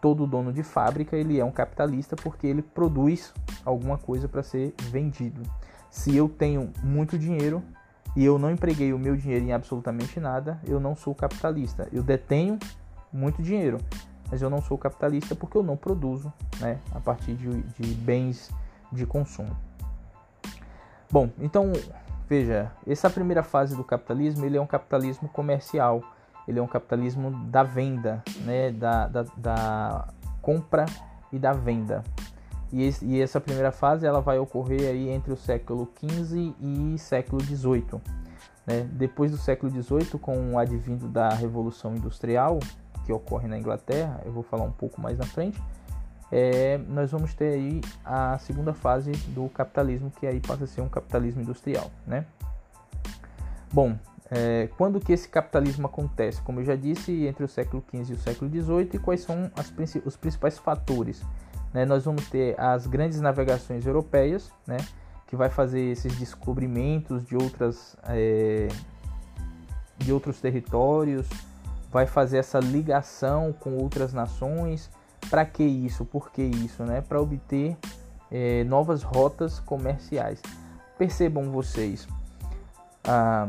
[0.00, 4.74] Todo dono de fábrica ele é um capitalista porque ele produz alguma coisa para ser
[4.90, 5.42] vendido.
[5.90, 7.62] Se eu tenho muito dinheiro
[8.16, 11.88] e eu não empreguei o meu dinheiro em absolutamente nada, eu não sou capitalista.
[11.92, 12.58] Eu detenho
[13.12, 13.78] muito dinheiro,
[14.30, 18.50] mas eu não sou capitalista porque eu não produzo né, a partir de, de bens
[18.92, 19.56] de consumo.
[21.10, 21.72] Bom, então
[22.28, 26.02] veja, essa primeira fase do capitalismo ele é um capitalismo comercial,
[26.46, 30.08] ele é um capitalismo da venda, né, da, da, da
[30.40, 30.86] compra
[31.32, 32.04] e da venda.
[32.72, 36.96] E, esse, e, essa primeira fase ela vai ocorrer aí entre o século XV e
[36.98, 38.00] século XVIII.
[38.64, 38.88] Né?
[38.92, 42.60] Depois do século XVIII, com o advindo da Revolução Industrial,
[43.04, 45.60] que ocorre na Inglaterra, eu vou falar um pouco mais na frente,
[46.30, 50.80] é, nós vamos ter aí a segunda fase do capitalismo, que aí passa a ser
[50.80, 52.24] um capitalismo industrial, né?
[53.72, 53.96] Bom,
[54.30, 56.40] é, quando que esse capitalismo acontece?
[56.42, 59.50] Como eu já disse, entre o século XV e o século XVIII, e quais são
[59.56, 59.72] as,
[60.04, 61.22] os principais fatores?
[61.74, 61.84] Né?
[61.84, 64.76] Nós vamos ter as grandes navegações europeias, né?
[65.26, 68.68] que vai fazer esses descobrimentos de outras é,
[69.98, 71.28] de outros territórios,
[71.90, 74.90] vai fazer essa ligação com outras nações,
[75.28, 76.04] para que isso?
[76.04, 76.84] Por que isso?
[76.84, 77.00] Né?
[77.00, 77.76] Para obter
[78.30, 80.40] é, novas rotas comerciais.
[80.96, 82.06] Percebam vocês,
[83.04, 83.48] ah,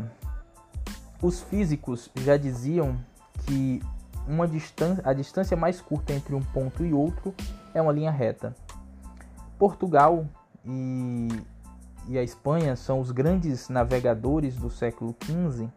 [1.21, 2.97] os físicos já diziam
[3.45, 3.81] que
[4.27, 7.33] uma distância, a distância mais curta entre um ponto e outro
[7.73, 8.55] é uma linha reta.
[9.59, 10.25] Portugal
[10.65, 11.27] e,
[12.07, 15.67] e a Espanha são os grandes navegadores do século XV.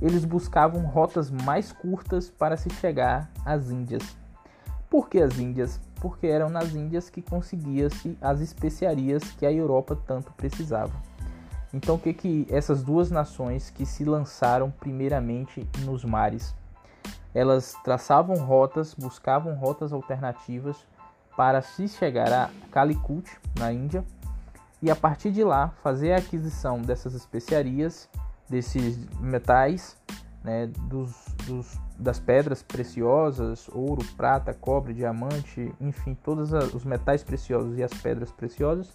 [0.00, 4.17] Eles buscavam rotas mais curtas para se chegar às Índias.
[4.90, 5.80] Por que as Índias?
[6.00, 10.92] Porque eram nas Índias que conseguia-se as especiarias que a Europa tanto precisava.
[11.72, 16.54] Então, o que que essas duas nações que se lançaram primeiramente nos mares,
[17.34, 20.76] elas traçavam rotas, buscavam rotas alternativas
[21.36, 24.04] para se chegar a Calicut, na Índia,
[24.80, 28.08] e a partir de lá fazer a aquisição dessas especiarias,
[28.48, 29.96] desses metais,
[30.42, 37.76] né, dos, dos das pedras preciosas, ouro, prata, cobre, diamante, enfim, todos os metais preciosos
[37.76, 38.92] e as pedras preciosas,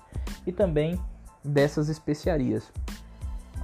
[0.47, 0.97] e também
[1.43, 2.71] dessas especiarias.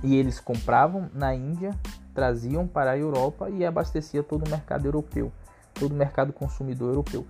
[0.03, 1.73] E eles compravam na Índia,
[2.13, 5.31] traziam para a Europa e abastecia todo o mercado europeu,
[5.73, 7.25] todo o mercado consumidor europeu.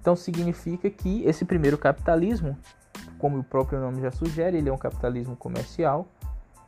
[0.00, 2.56] Então significa que esse primeiro capitalismo,
[3.18, 6.06] como o próprio nome já sugere, ele é um capitalismo comercial,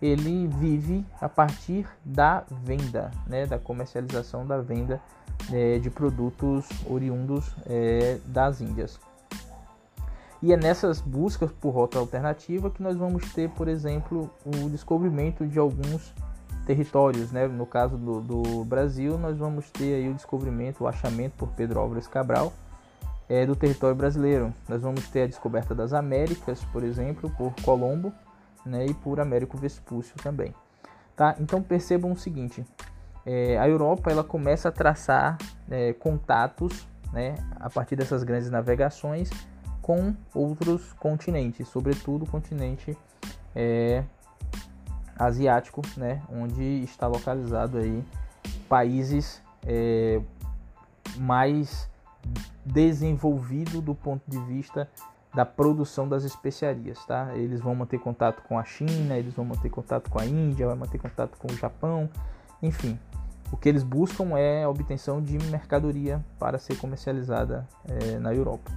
[0.01, 5.01] ele vive a partir da venda, né, da comercialização da venda
[5.53, 8.99] é, de produtos oriundos é, das Índias.
[10.41, 15.45] E é nessas buscas por rota alternativa que nós vamos ter, por exemplo, o descobrimento
[15.45, 16.15] de alguns
[16.65, 17.33] territórios.
[17.33, 17.49] Né?
[17.49, 21.81] No caso do, do Brasil, nós vamos ter aí o descobrimento, o achamento por Pedro
[21.81, 22.53] Álvares Cabral
[23.29, 24.55] é, do território brasileiro.
[24.69, 28.13] Nós vamos ter a descoberta das Américas, por exemplo, por Colombo
[28.65, 28.87] né?
[28.87, 30.55] e por Américo Vespúcio também.
[31.17, 31.35] Tá?
[31.41, 32.65] Então percebam o seguinte,
[33.27, 35.37] é, a Europa ela começa a traçar
[35.71, 39.31] é, contatos né, a partir dessas grandes navegações
[39.83, 42.97] com outros continentes, sobretudo o continente
[43.55, 44.05] é,
[45.19, 48.05] asiático, né, onde está localizado aí
[48.69, 50.21] países é,
[51.17, 51.89] mais
[52.65, 54.89] desenvolvido do ponto de vista
[55.35, 57.31] da produção das especiarias, tá?
[57.35, 60.77] Eles vão manter contato com a China, eles vão manter contato com a Índia, vão
[60.77, 62.09] manter contato com o Japão,
[62.63, 62.99] enfim.
[63.53, 68.71] O que eles buscam é a obtenção de mercadoria para ser comercializada é, na Europa.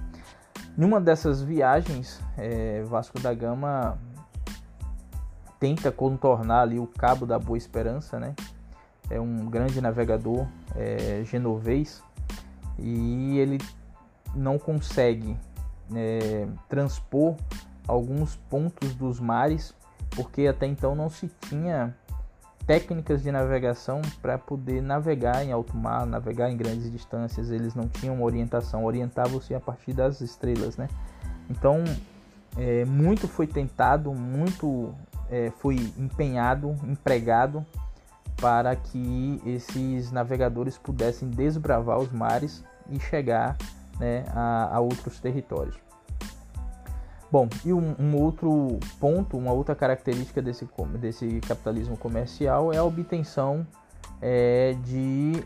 [0.76, 3.98] Numa dessas viagens, é, Vasco da Gama
[5.60, 8.34] tenta contornar ali o Cabo da Boa Esperança, né?
[9.10, 12.02] É um grande navegador é, genovês
[12.78, 13.58] e ele
[14.34, 15.36] não consegue
[15.94, 17.36] é, transpor
[17.86, 19.74] alguns pontos dos mares
[20.14, 21.94] porque até então não se tinha
[22.66, 27.50] técnicas de navegação para poder navegar em alto mar, navegar em grandes distâncias.
[27.50, 30.88] Eles não tinham orientação, orientavam-se a partir das estrelas, né?
[31.50, 31.82] Então,
[32.56, 34.94] é, muito foi tentado, muito
[35.28, 37.66] é, foi empenhado, empregado
[38.36, 43.56] para que esses navegadores pudessem desbravar os mares e chegar
[43.98, 45.76] né, a, a outros territórios.
[47.30, 52.84] Bom, e um, um, outro ponto, uma outra característica desse, desse capitalismo comercial é a
[52.84, 53.66] obtenção
[54.20, 55.42] é, de,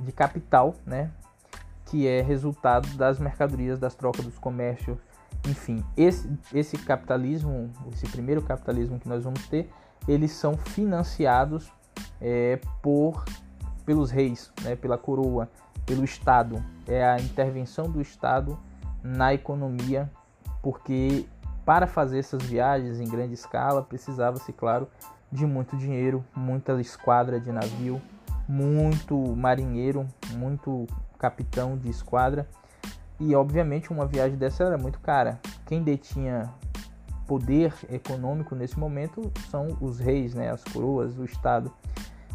[0.00, 1.10] de capital, né?
[1.86, 4.96] que é resultado das mercadorias, das trocas dos comércios,
[5.48, 5.84] enfim.
[5.96, 9.68] Esse, esse capitalismo, esse primeiro capitalismo que nós vamos ter,
[10.06, 11.72] eles são financiados
[12.20, 13.24] é, por
[13.84, 15.48] pelos reis, né, pela coroa,
[15.90, 16.64] pelo Estado.
[16.86, 18.56] É a intervenção do Estado
[19.02, 20.08] na economia
[20.62, 21.26] porque
[21.64, 24.88] para fazer essas viagens em grande escala precisava-se, claro,
[25.32, 28.00] de muito dinheiro, muita esquadra de navio,
[28.48, 30.86] muito marinheiro, muito
[31.18, 32.48] capitão de esquadra
[33.18, 35.40] e, obviamente, uma viagem dessa era muito cara.
[35.66, 36.52] Quem detinha
[37.26, 41.72] poder econômico nesse momento são os reis, né, as coroas, o Estado,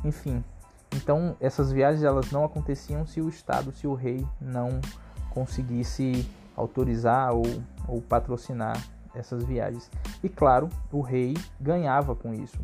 [0.04, 0.44] enfim.
[0.94, 4.80] Então, essas viagens elas não aconteciam se o Estado, se o rei não
[5.32, 7.44] conseguisse autorizar ou,
[7.88, 8.82] ou patrocinar
[9.14, 9.90] essas viagens.
[10.24, 12.58] E claro, o rei ganhava com isso.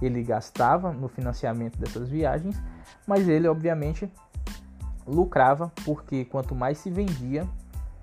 [0.00, 2.60] Ele gastava no financiamento dessas viagens,
[3.06, 4.10] mas ele obviamente
[5.06, 7.46] lucrava porque quanto mais se vendia,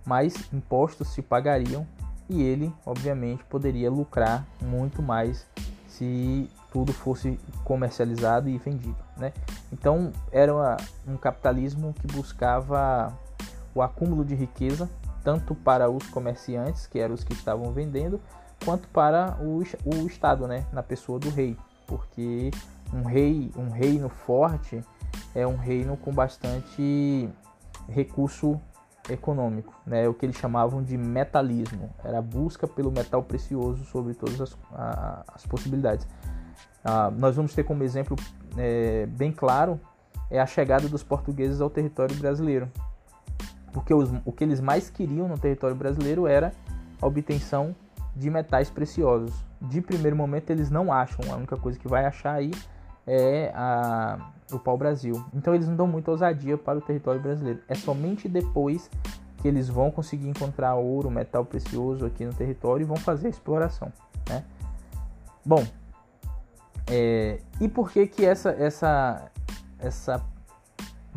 [0.06, 1.86] mais impostos se pagariam
[2.30, 5.45] e ele, obviamente, poderia lucrar muito mais
[5.88, 9.34] se tudo fosse comercializado e vendido, né?
[9.71, 13.13] Então era uma, um capitalismo que buscava
[13.75, 14.89] o acúmulo de riqueza
[15.23, 18.19] tanto para os comerciantes, que eram os que estavam vendendo,
[18.63, 21.57] quanto para o, o Estado, né, na pessoa do rei,
[21.88, 22.51] porque
[22.93, 24.84] um rei, um reino forte
[25.34, 27.29] é um reino com bastante
[27.88, 28.60] recurso
[29.10, 34.13] econômico, né, o que eles chamavam de metalismo, era a busca pelo metal precioso sobre
[34.13, 36.07] todas as, a, as possibilidades.
[36.83, 38.15] Ah, nós vamos ter como exemplo
[38.57, 39.79] é, bem claro
[40.31, 42.71] é a chegada dos portugueses ao território brasileiro,
[43.73, 46.53] porque os, o que eles mais queriam no território brasileiro era
[47.01, 47.75] a obtenção
[48.15, 49.34] de metais preciosos.
[49.61, 52.51] De primeiro momento eles não acham, a única coisa que vai achar aí
[53.05, 55.21] é a, o pau-brasil.
[55.34, 57.59] Então eles não dão muita ousadia para o território brasileiro.
[57.67, 58.89] É somente depois
[59.41, 63.29] que eles vão conseguir encontrar ouro, metal precioso aqui no território e vão fazer a
[63.29, 63.91] exploração.
[64.29, 64.43] Né?
[65.45, 65.65] Bom,
[66.89, 69.32] é, e por que que essa, essa,
[69.79, 70.25] essa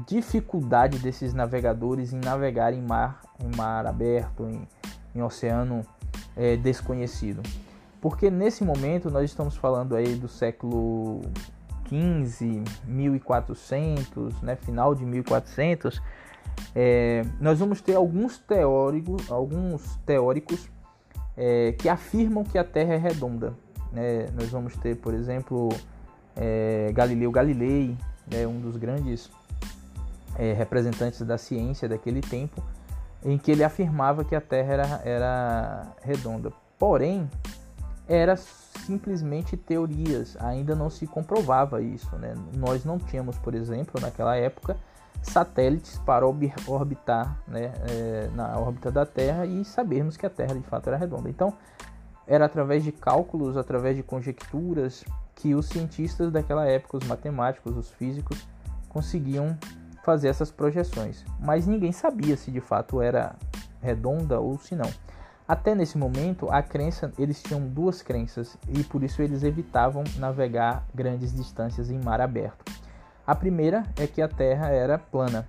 [0.07, 4.69] dificuldade desses navegadores em navegar em mar, em mar aberto, em,
[5.15, 5.83] em oceano
[6.37, 7.43] é, desconhecido.
[8.01, 11.23] Porque nesse momento nós estamos falando aí do século
[11.85, 16.03] 15, 1400, né, final de 1400,
[16.75, 20.69] é, nós vamos ter alguns teóricos, alguns teóricos
[21.37, 23.55] é, que afirmam que a Terra é redonda.
[23.95, 24.29] Né?
[24.35, 25.71] Nós vamos ter, por exemplo,
[26.37, 27.97] é, Galileu Galilei,
[28.31, 29.31] é um dos grandes
[30.37, 32.63] é, representantes da ciência daquele tempo,
[33.25, 36.53] em que ele afirmava que a Terra era, era redonda.
[36.79, 37.31] Porém,
[38.07, 42.15] era simplesmente teorias, ainda não se comprovava isso.
[42.17, 42.35] Né?
[42.55, 44.77] Nós não tínhamos, por exemplo, naquela época,
[45.23, 50.63] satélites para orbitar né, é, na órbita da Terra e sabermos que a Terra de
[50.63, 51.31] fato era redonda.
[51.31, 51.55] Então,
[52.27, 55.05] era através de cálculos, através de conjecturas,
[55.35, 58.47] que os cientistas daquela época, os matemáticos, os físicos,
[58.89, 59.59] conseguiam
[60.05, 61.25] fazer essas projeções.
[61.41, 63.35] Mas ninguém sabia se de fato era
[63.83, 64.91] redonda ou se não.
[65.47, 70.87] Até nesse momento, a crença, eles tinham duas crenças e por isso eles evitavam navegar
[70.95, 72.65] grandes distâncias em mar aberto.
[73.27, 75.47] A primeira é que a Terra era plana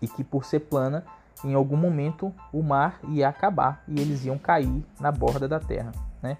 [0.00, 1.04] e que por ser plana,
[1.44, 5.92] em algum momento o mar ia acabar e eles iam cair na borda da Terra,
[6.22, 6.36] né?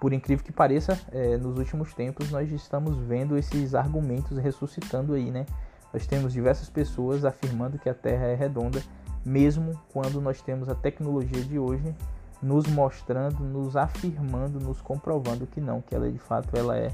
[0.00, 5.30] Por incrível que pareça, é, nos últimos tempos nós estamos vendo esses argumentos ressuscitando aí,
[5.30, 5.46] né?
[5.92, 8.82] Nós temos diversas pessoas afirmando que a Terra é redonda
[9.24, 11.94] mesmo quando nós temos a tecnologia de hoje
[12.42, 16.92] nos mostrando, nos afirmando, nos comprovando que não, que ela de fato ela é,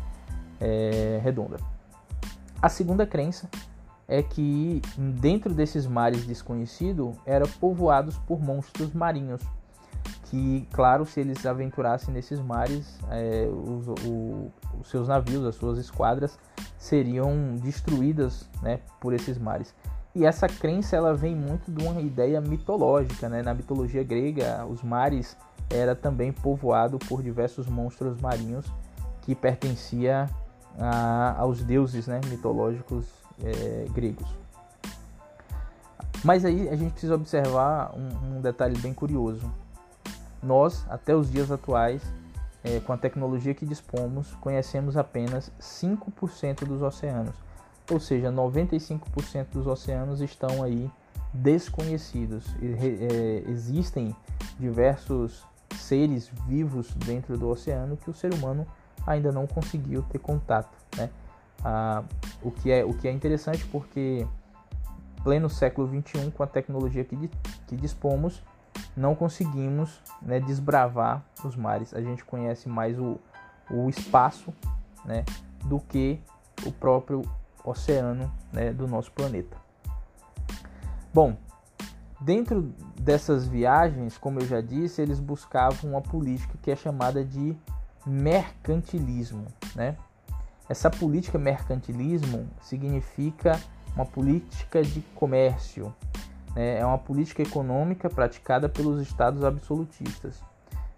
[0.61, 1.57] é redonda.
[2.63, 3.49] A segunda crença
[4.11, 9.41] é que dentro desses mares desconhecidos eram povoados por monstros marinhos,
[10.25, 14.51] que claro se eles aventurassem nesses mares, é, os, o,
[14.81, 16.37] os seus navios, as suas esquadras
[16.77, 19.73] seriam destruídas né, por esses mares.
[20.13, 23.43] E essa crença ela vem muito de uma ideia mitológica, né?
[23.45, 25.37] Na mitologia grega, os mares
[25.71, 28.67] era também povoado por diversos monstros marinhos
[29.23, 30.29] que pertencia
[30.77, 33.07] a, aos deuses, né, mitológicos
[33.45, 34.29] é, gregos.
[36.23, 39.51] Mas aí a gente precisa observar um, um detalhe bem curioso.
[40.43, 42.03] Nós, até os dias atuais,
[42.63, 47.35] é, com a tecnologia que dispomos, conhecemos apenas 5% dos oceanos
[47.93, 50.91] ou seja, 95% dos oceanos estão aí
[51.33, 52.45] desconhecidos.
[52.63, 54.15] É, existem
[54.59, 55.45] diversos
[55.77, 58.67] seres vivos dentro do oceano que o ser humano
[59.07, 61.11] ainda não conseguiu ter contato, né?
[61.65, 62.03] Ah,
[62.43, 64.27] o, que é, o que é interessante porque
[65.23, 67.31] pleno século 21 com a tecnologia que,
[67.67, 68.43] que dispomos
[68.97, 73.21] não conseguimos né, desbravar os mares a gente conhece mais o,
[73.71, 74.55] o espaço
[75.05, 75.25] né,
[75.65, 76.19] do que
[76.67, 77.23] o próprio
[77.65, 79.57] oceano né, do nosso planeta.
[81.13, 81.37] Bom,
[82.21, 87.57] dentro dessas viagens, como eu já disse, eles buscavam uma política que é chamada de
[88.07, 89.47] mercantilismo.
[89.75, 89.97] Né?
[90.71, 93.61] Essa política mercantilismo significa
[93.93, 95.93] uma política de comércio,
[96.55, 96.79] né?
[96.79, 100.41] é uma política econômica praticada pelos estados absolutistas.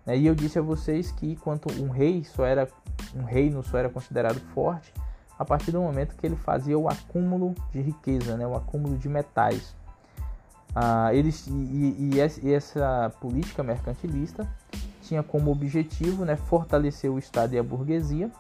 [0.05, 0.19] Né?
[0.19, 2.69] E eu disse a vocês que quanto um rei só era
[3.17, 4.93] um reino só era considerado forte
[5.39, 9.09] a partir do momento que ele fazia o acúmulo de riqueza, né, o acúmulo de
[9.09, 9.75] metais.
[10.75, 12.11] Ah, eles, e, e,
[12.43, 14.47] e, essa política mercantilista
[15.01, 18.31] tinha como objetivo né, fortalecer o Estado e a burguesia,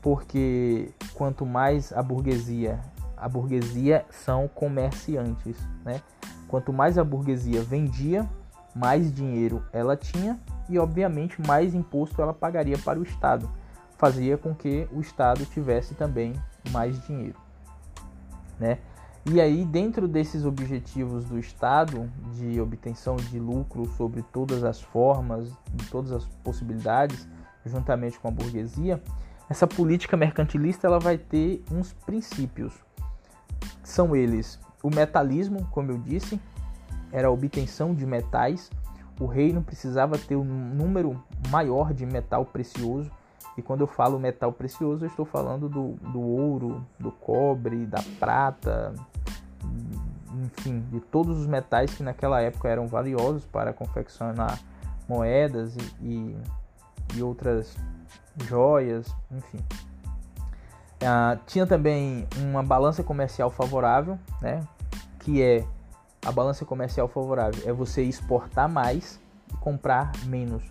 [0.00, 2.80] porque quanto mais a burguesia,
[3.16, 6.00] a burguesia são comerciantes, né?
[6.46, 8.28] Quanto mais a burguesia vendia,
[8.74, 10.38] mais dinheiro ela tinha
[10.68, 13.48] e obviamente mais imposto ela pagaria para o Estado
[13.98, 16.32] fazia com que o Estado tivesse também
[16.70, 17.38] mais dinheiro,
[18.58, 18.78] né?
[19.30, 25.52] E aí, dentro desses objetivos do Estado de obtenção de lucro sobre todas as formas,
[25.74, 27.28] de todas as possibilidades,
[27.66, 29.02] juntamente com a burguesia,
[29.48, 32.74] essa política mercantilista ela vai ter uns princípios.
[33.82, 36.40] São eles o metalismo, como eu disse,
[37.10, 38.70] era a obtenção de metais.
[39.18, 43.10] O reino precisava ter um número maior de metal precioso
[43.56, 48.00] e quando eu falo metal precioso, eu estou falando do, do ouro, do cobre, da
[48.20, 48.94] prata,
[50.44, 54.60] enfim, de todos os metais que naquela época eram valiosos para confeccionar
[55.08, 56.36] moedas e, e,
[57.16, 57.76] e outras
[58.46, 59.58] joias, enfim.
[61.04, 64.66] Ah, tinha também uma balança comercial favorável, né?
[65.20, 65.64] Que é
[66.24, 69.20] a balança comercial favorável é você exportar mais
[69.52, 70.62] e comprar menos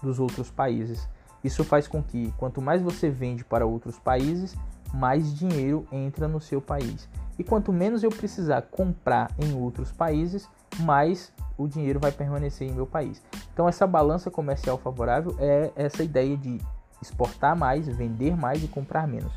[0.00, 1.08] dos outros países.
[1.42, 4.56] Isso faz com que quanto mais você vende para outros países,
[4.94, 7.08] mais dinheiro entra no seu país.
[7.38, 10.48] E quanto menos eu precisar comprar em outros países,
[10.80, 13.20] mais o dinheiro vai permanecer em meu país.
[13.52, 16.60] Então essa balança comercial favorável é essa ideia de
[17.02, 19.32] exportar mais, vender mais e comprar menos.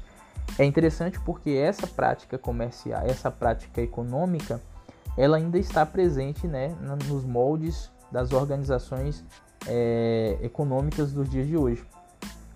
[0.57, 4.61] É interessante porque essa prática comercial, essa prática econômica,
[5.17, 6.75] ela ainda está presente né,
[7.09, 9.25] nos moldes das organizações
[9.67, 11.85] é, econômicas dos dias de hoje.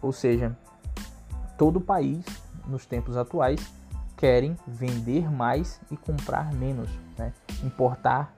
[0.02, 0.56] Ou seja,
[1.58, 2.24] todo país,
[2.68, 3.60] nos tempos atuais,
[4.16, 7.34] querem vender mais e comprar menos, né?
[7.64, 8.34] importar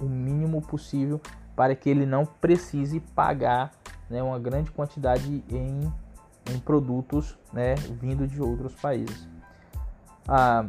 [0.00, 1.20] o mínimo possível
[1.54, 3.72] para que ele não precise pagar
[4.08, 5.92] né, uma grande quantidade em
[6.52, 9.28] em produtos né, vindo de outros países.
[10.26, 10.66] A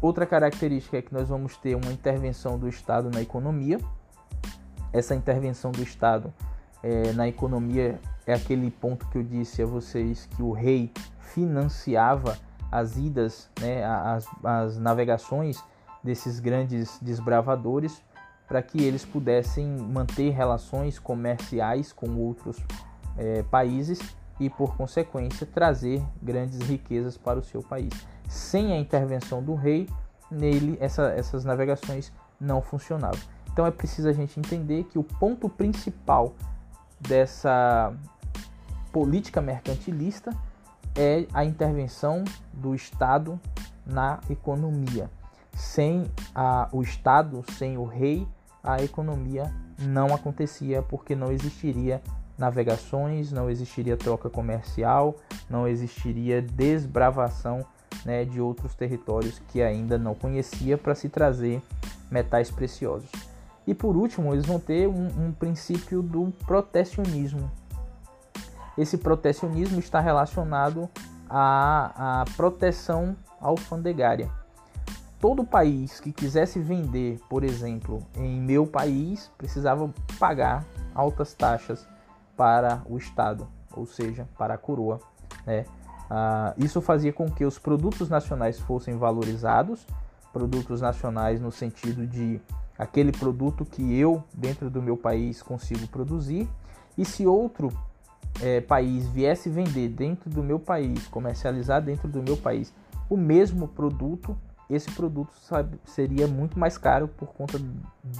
[0.00, 3.78] outra característica é que nós vamos ter uma intervenção do Estado na economia.
[4.92, 6.32] Essa intervenção do Estado
[6.82, 12.38] é, na economia é aquele ponto que eu disse a vocês que o rei financiava
[12.70, 15.62] as idas, né, as, as navegações
[16.02, 18.02] desses grandes desbravadores
[18.46, 22.56] para que eles pudessem manter relações comerciais com outros
[23.16, 24.00] é, países
[24.40, 27.92] e, por consequência, trazer grandes riquezas para o seu país.
[28.28, 29.88] Sem a intervenção do rei,
[30.30, 33.20] nele essa, essas navegações não funcionavam.
[33.52, 36.34] Então é preciso a gente entender que o ponto principal
[37.00, 37.92] dessa
[38.92, 40.30] política mercantilista
[40.94, 43.40] é a intervenção do Estado
[43.84, 45.10] na economia.
[45.54, 48.26] Sem a, o Estado, sem o rei,
[48.62, 52.02] a economia não acontecia porque não existiria
[52.38, 55.16] navegações, não existiria troca comercial,
[55.50, 57.66] não existiria desbravação
[58.04, 61.60] né, de outros territórios que ainda não conhecia para se trazer
[62.10, 63.10] metais preciosos.
[63.66, 67.50] E por último, eles vão ter um, um princípio do protecionismo.
[68.78, 70.88] Esse protecionismo está relacionado
[71.28, 74.30] à, à proteção alfandegária.
[75.20, 80.64] Todo país que quisesse vender, por exemplo, em meu país, precisava pagar
[80.94, 81.86] altas taxas
[82.38, 85.00] para o Estado, ou seja, para a coroa.
[85.44, 85.64] Né?
[86.08, 89.84] Ah, isso fazia com que os produtos nacionais fossem valorizados,
[90.32, 92.40] produtos nacionais no sentido de
[92.78, 96.48] aquele produto que eu, dentro do meu país, consigo produzir,
[96.96, 97.72] e se outro
[98.40, 102.72] é, país viesse vender dentro do meu país, comercializar dentro do meu país
[103.10, 104.38] o mesmo produto,
[104.70, 107.58] esse produto sabe, seria muito mais caro por conta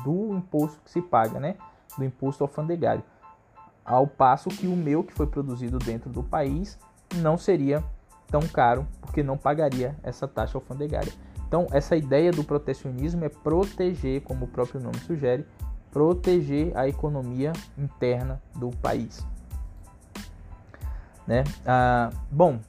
[0.02, 1.54] do imposto que se paga, né?
[1.96, 3.04] Do imposto alfandegário
[3.88, 6.78] ao passo que o meu, que foi produzido dentro do país,
[7.16, 7.82] não seria
[8.26, 11.10] tão caro, porque não pagaria essa taxa alfandegária.
[11.46, 15.46] Então, essa ideia do protecionismo é proteger, como o próprio nome sugere,
[15.90, 19.26] proteger a economia interna do país.
[21.26, 21.44] Né?
[21.64, 22.60] Ah, bom,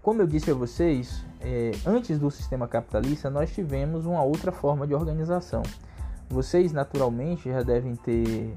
[0.00, 4.86] como eu disse a vocês, é, antes do sistema capitalista, nós tivemos uma outra forma
[4.86, 5.62] de organização.
[6.30, 8.56] Vocês, naturalmente, já devem ter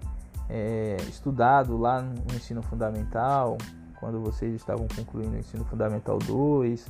[0.50, 3.58] é, estudado lá no ensino fundamental,
[4.00, 6.88] quando vocês estavam concluindo o ensino fundamental 2,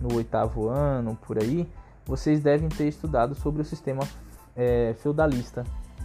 [0.00, 1.68] no oitavo ano, por aí,
[2.04, 4.02] vocês devem ter estudado sobre o sistema
[4.54, 5.64] é, feudalista.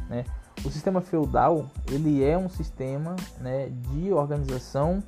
[0.10, 0.26] Né?
[0.66, 5.04] O sistema feudal ele é um sistema né, de organização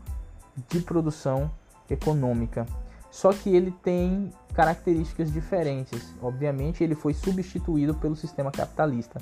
[0.69, 1.51] de produção
[1.89, 2.65] econômica,
[3.11, 6.15] só que ele tem características diferentes.
[6.21, 9.19] Obviamente, ele foi substituído pelo sistema capitalista.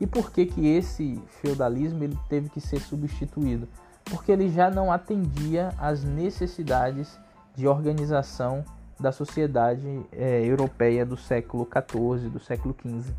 [0.00, 3.68] E por que, que esse feudalismo ele teve que ser substituído?
[4.04, 7.18] Porque ele já não atendia às necessidades
[7.54, 8.64] de organização
[8.98, 13.12] da sociedade é, europeia do século XIV, do século XV.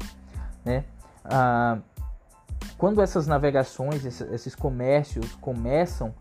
[0.63, 0.83] Né?
[1.23, 1.79] Ah,
[2.77, 6.13] quando essas navegações, esses comércios começam,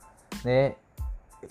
[0.44, 0.74] né,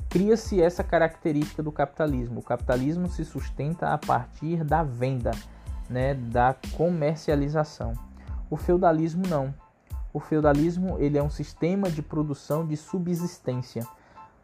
[0.10, 2.40] cria-se essa característica do capitalismo.
[2.40, 5.32] O capitalismo se sustenta a partir da venda,
[5.90, 7.94] né, da comercialização.
[8.54, 9.52] O feudalismo não.
[10.14, 13.82] O feudalismo ele é um sistema de produção de subsistência.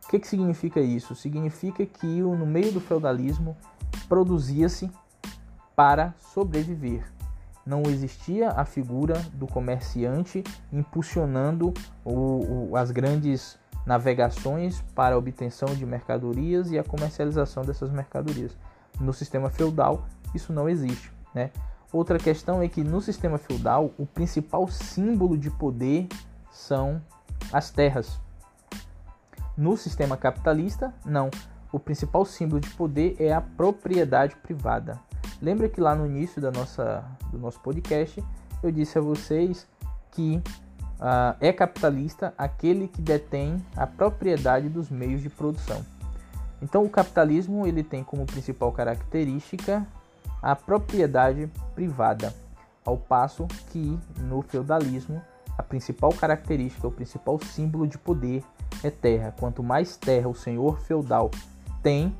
[0.03, 1.13] O que, que significa isso?
[1.13, 3.55] Significa que no meio do feudalismo
[4.07, 4.89] produzia-se
[5.75, 7.05] para sobreviver.
[7.63, 10.43] Não existia a figura do comerciante
[10.73, 11.71] impulsionando
[12.03, 18.57] o, o, as grandes navegações para a obtenção de mercadorias e a comercialização dessas mercadorias.
[18.99, 21.13] No sistema feudal, isso não existe.
[21.31, 21.51] Né?
[21.91, 26.07] Outra questão é que no sistema feudal o principal símbolo de poder
[26.51, 27.01] são
[27.51, 28.19] as terras.
[29.57, 31.29] No sistema capitalista, não.
[31.71, 34.99] O principal símbolo de poder é a propriedade privada.
[35.41, 38.23] Lembra que lá no início da nossa, do nosso podcast
[38.61, 39.67] eu disse a vocês
[40.11, 40.41] que
[40.99, 45.83] uh, é capitalista aquele que detém a propriedade dos meios de produção.
[46.61, 49.87] Então o capitalismo ele tem como principal característica
[50.41, 52.33] a propriedade privada,
[52.85, 55.21] ao passo que no feudalismo
[55.57, 58.43] a principal característica, o principal símbolo de poder
[58.81, 59.35] é terra.
[59.37, 61.29] Quanto mais terra o senhor feudal
[61.83, 62.15] tem,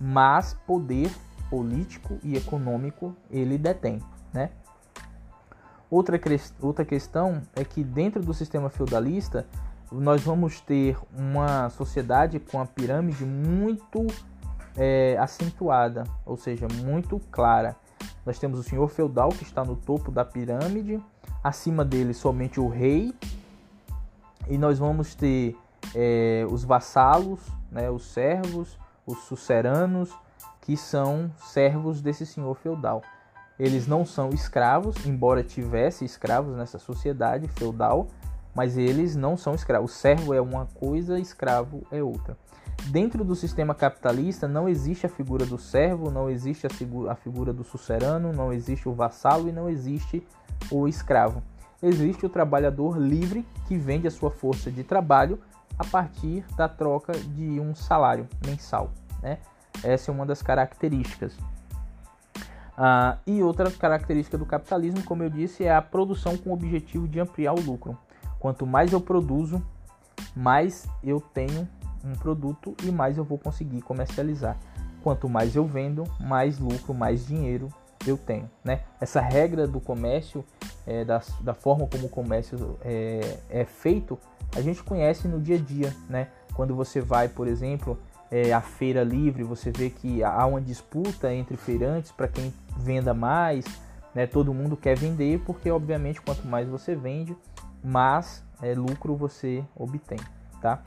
[0.00, 1.10] mais poder
[1.50, 4.00] político e econômico ele detém,
[4.32, 4.50] né?
[5.90, 6.18] Outra,
[6.60, 9.44] outra questão é que dentro do sistema feudalista
[9.90, 14.06] nós vamos ter uma sociedade com a pirâmide muito
[14.80, 17.76] é, acentuada, ou seja, muito clara.
[18.24, 20.98] Nós temos o senhor feudal que está no topo da pirâmide,
[21.44, 23.14] acima dele somente o rei,
[24.48, 25.54] e nós vamos ter
[25.94, 30.10] é, os vassalos, né, os servos, os suceranos,
[30.62, 33.02] que são servos desse senhor feudal.
[33.58, 38.06] Eles não são escravos, embora tivesse escravos nessa sociedade feudal,
[38.54, 39.90] mas eles não são escravos.
[39.90, 42.34] O servo é uma coisa, escravo é outra.
[42.86, 47.62] Dentro do sistema capitalista não existe a figura do servo, não existe a, figura, do
[47.62, 50.26] sucerano, não existe o vassalo e não existe
[50.70, 51.42] o escravo.
[51.82, 55.38] Existe o trabalhador livre que vende a sua força de trabalho
[55.78, 58.92] a partir da troca de um salário mensal.
[59.22, 59.38] Né?
[59.82, 61.36] Essa é uma das características.
[62.76, 67.06] Ah, e outra característica do capitalismo, como eu disse, é a produção com o objetivo
[67.06, 67.96] de ampliar o lucro.
[68.38, 69.62] Quanto mais eu produzo,
[70.34, 71.68] mais eu tenho
[72.04, 74.58] um produto e mais eu vou conseguir comercializar.
[75.02, 77.68] Quanto mais eu vendo, mais lucro, mais dinheiro
[78.06, 78.50] eu tenho.
[78.64, 78.80] Né?
[79.00, 80.44] Essa regra do comércio,
[80.86, 84.18] é, da, da forma como o comércio é, é feito,
[84.54, 85.94] a gente conhece no dia a dia.
[86.08, 86.28] Né?
[86.54, 87.98] Quando você vai, por exemplo,
[88.30, 93.12] é, a feira livre, você vê que há uma disputa entre feirantes para quem venda
[93.12, 93.64] mais.
[94.14, 94.26] Né?
[94.26, 97.36] Todo mundo quer vender, porque obviamente quanto mais você vende,
[97.82, 100.18] mais é, lucro você obtém.
[100.60, 100.82] Tá?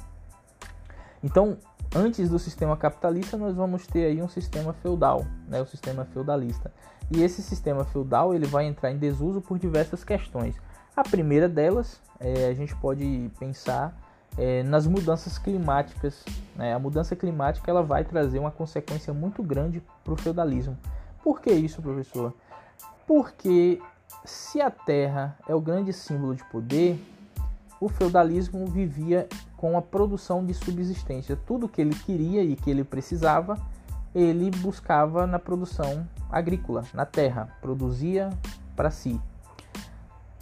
[1.24, 1.58] Então,
[1.96, 6.72] antes do sistema capitalista, nós vamos ter aí um sistema feudal, né, o sistema feudalista.
[7.12, 10.56] E esse sistema feudal ele vai entrar em desuso por diversas questões.
[10.96, 13.98] A primeira delas, é, a gente pode pensar
[14.38, 16.24] é, nas mudanças climáticas.
[16.56, 16.74] Né?
[16.74, 20.78] A mudança climática ela vai trazer uma consequência muito grande para o feudalismo.
[21.24, 22.34] Por que isso, professor?
[23.08, 23.82] Porque
[24.26, 27.00] se a terra é o grande símbolo de poder,
[27.84, 29.28] o feudalismo vivia
[29.58, 31.38] com a produção de subsistência.
[31.46, 33.58] Tudo que ele queria e que ele precisava,
[34.16, 38.30] ele buscava na produção agrícola, na terra, produzia
[38.74, 39.20] para si.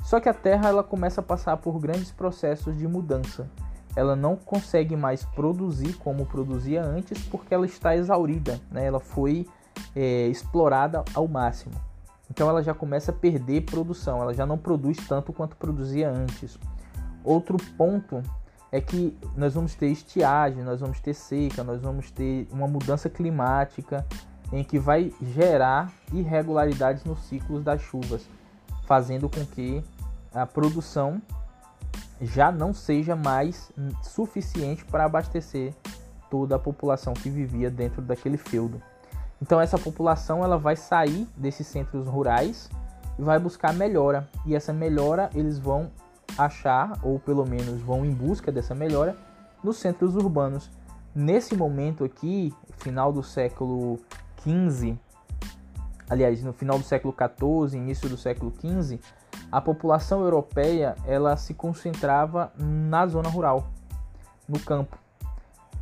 [0.04, 3.50] Só que a terra ela começa a passar por grandes processos de mudança.
[3.96, 8.86] Ela não consegue mais produzir como produzia antes porque ela está exaurida, né?
[8.86, 9.48] ela foi
[9.96, 11.74] é, explorada ao máximo.
[12.30, 16.58] Então ela já começa a perder produção, ela já não produz tanto quanto produzia antes.
[17.24, 18.22] Outro ponto
[18.72, 23.10] é que nós vamos ter estiagem, nós vamos ter seca, nós vamos ter uma mudança
[23.10, 24.06] climática
[24.52, 28.26] em que vai gerar irregularidades nos ciclos das chuvas,
[28.86, 29.84] fazendo com que
[30.34, 31.22] a produção
[32.22, 33.72] já não seja mais
[34.04, 35.74] suficiente para abastecer
[36.30, 38.82] toda a população que vivia dentro daquele feudo.
[39.42, 42.70] Então essa população ela vai sair desses centros rurais
[43.18, 44.30] e vai buscar melhora.
[44.46, 45.90] E essa melhora eles vão
[46.38, 49.16] achar, ou pelo menos vão em busca dessa melhora,
[49.64, 50.70] nos centros urbanos.
[51.14, 54.00] Nesse momento aqui, final do século
[54.42, 54.98] XV,
[56.10, 59.00] aliás, no final do século XIV, início do século XV,
[59.52, 63.68] a população europeia ela se concentrava na zona rural,
[64.48, 64.98] no campo.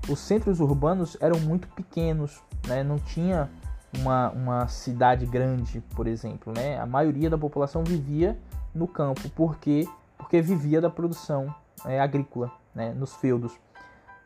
[0.09, 2.83] Os centros urbanos eram muito pequenos, né?
[2.83, 3.49] não tinha
[3.97, 6.53] uma, uma cidade grande, por exemplo.
[6.55, 6.79] Né?
[6.79, 8.37] A maioria da população vivia
[8.73, 9.87] no campo, porque
[10.19, 11.55] porque vivia da produção
[11.85, 13.57] é, agrícola né, nos feudos.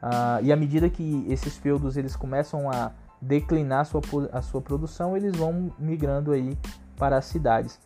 [0.01, 2.91] Ah, e à medida que esses feudos eles começam a
[3.21, 4.01] declinar a sua,
[4.33, 6.57] a sua produção, eles vão migrando aí
[6.97, 7.79] para as cidades.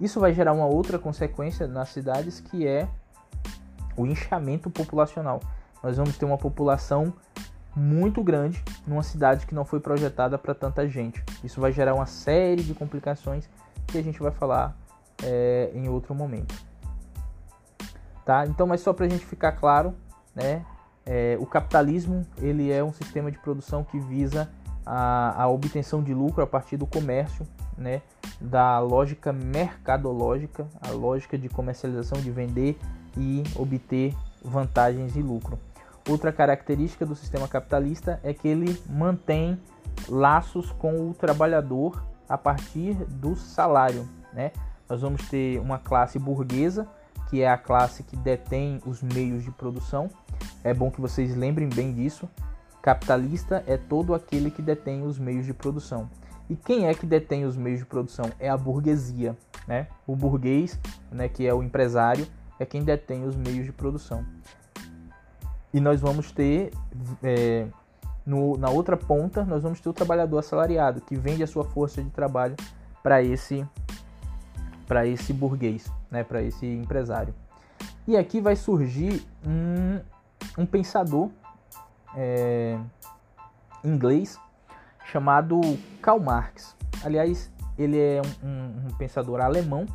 [0.00, 2.88] Isso vai gerar uma outra consequência nas cidades que é
[3.96, 5.38] o inchamento populacional.
[5.82, 7.12] Nós vamos ter uma população
[7.76, 11.22] muito grande numa cidade que não foi projetada para tanta gente.
[11.44, 13.48] Isso vai gerar uma série de complicações
[13.86, 14.76] que a gente vai falar
[15.22, 16.71] é, em outro momento
[18.24, 18.46] tá?
[18.46, 19.94] Então, mas só para a gente ficar claro,
[20.34, 20.64] né?
[21.04, 24.48] É, o capitalismo ele é um sistema de produção que visa
[24.86, 27.46] a, a, obtenção de lucro a partir do comércio,
[27.76, 28.02] né?
[28.40, 32.78] Da lógica mercadológica, a lógica de comercialização, de vender
[33.16, 34.14] e obter
[34.44, 35.58] vantagens e lucro.
[36.08, 39.58] Outra característica do sistema capitalista é que ele mantém
[40.08, 44.52] laços com o trabalhador a partir do salário, né?
[44.88, 46.88] Nós vamos ter uma classe burguesa
[47.32, 50.10] que é a classe que detém os meios de produção.
[50.62, 52.28] É bom que vocês lembrem bem disso.
[52.82, 56.10] Capitalista é todo aquele que detém os meios de produção.
[56.50, 58.26] E quem é que detém os meios de produção?
[58.38, 59.34] É a burguesia,
[59.66, 59.86] né?
[60.06, 60.78] O burguês,
[61.10, 62.26] né, que é o empresário,
[62.60, 64.26] é quem detém os meios de produção.
[65.72, 66.70] E nós vamos ter
[67.22, 67.66] é,
[68.26, 72.02] no, na outra ponta, nós vamos ter o trabalhador assalariado, que vende a sua força
[72.02, 72.56] de trabalho
[73.02, 73.66] para esse
[74.86, 77.34] para esse burguês, né, para esse empresário.
[78.06, 79.98] E aqui vai surgir um,
[80.58, 81.30] um pensador
[82.14, 82.78] é,
[83.82, 84.38] inglês
[85.06, 85.60] chamado
[86.02, 86.76] Karl Marx.
[87.02, 89.86] Aliás, ele é um, um, um, pensador alemão,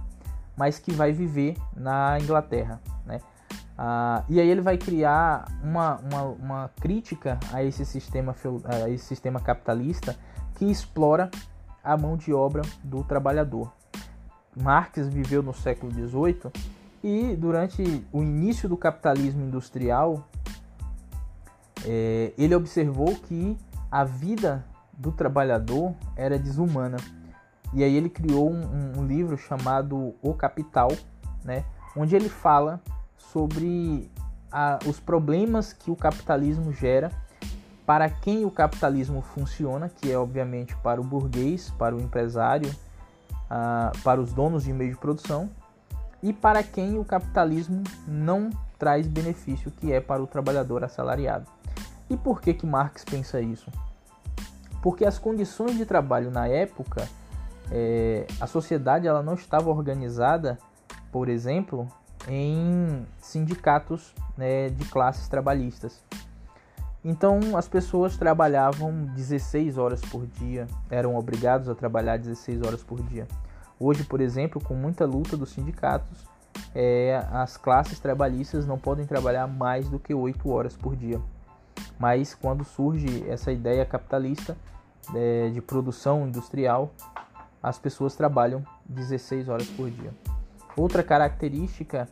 [0.58, 2.82] mas que vai viver na Inglaterra.
[3.06, 3.22] Né?
[3.78, 9.06] Ah, e aí ele vai criar uma, uma, uma crítica a esse, sistema, a esse
[9.06, 10.16] sistema capitalista
[10.56, 11.30] que explora
[11.84, 13.72] a mão de obra do trabalhador.
[14.62, 16.52] Marx viveu no século XVIII
[17.04, 20.28] e durante o início do capitalismo industrial
[21.86, 23.58] é, ele observou que
[23.92, 26.98] a vida do trabalhador era desumana.
[27.74, 30.92] E aí ele criou um, um livro chamado O Capital,
[31.44, 31.64] né,
[31.96, 32.82] onde ele fala
[33.16, 34.10] sobre
[34.52, 37.12] a, os problemas que o capitalismo gera
[37.86, 42.70] para quem o capitalismo funciona, que é obviamente para o burguês, para o empresário,
[43.52, 45.50] uh, para os donos de meio de produção,
[46.22, 51.46] e para quem o capitalismo não traz benefício, que é para o trabalhador assalariado.
[52.10, 53.72] E por que que Marx pensa isso?
[54.82, 57.08] Porque as condições de trabalho na época,
[57.72, 60.58] é, a sociedade ela não estava organizada,
[61.12, 61.88] por exemplo,
[62.28, 66.02] em sindicatos né, de classes trabalhistas.
[67.10, 73.02] Então as pessoas trabalhavam 16 horas por dia, eram obrigados a trabalhar 16 horas por
[73.02, 73.26] dia.
[73.80, 76.26] Hoje, por exemplo, com muita luta dos sindicatos,
[76.76, 81.22] é, as classes trabalhistas não podem trabalhar mais do que 8 horas por dia.
[81.98, 84.58] Mas quando surge essa ideia capitalista
[85.16, 86.92] é, de produção industrial,
[87.64, 90.14] as pessoas trabalham 16 horas por dia.
[90.76, 92.06] Outra característica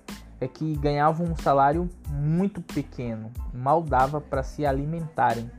[0.46, 5.50] é que ganhavam um salário muito pequeno, mal dava para se alimentarem.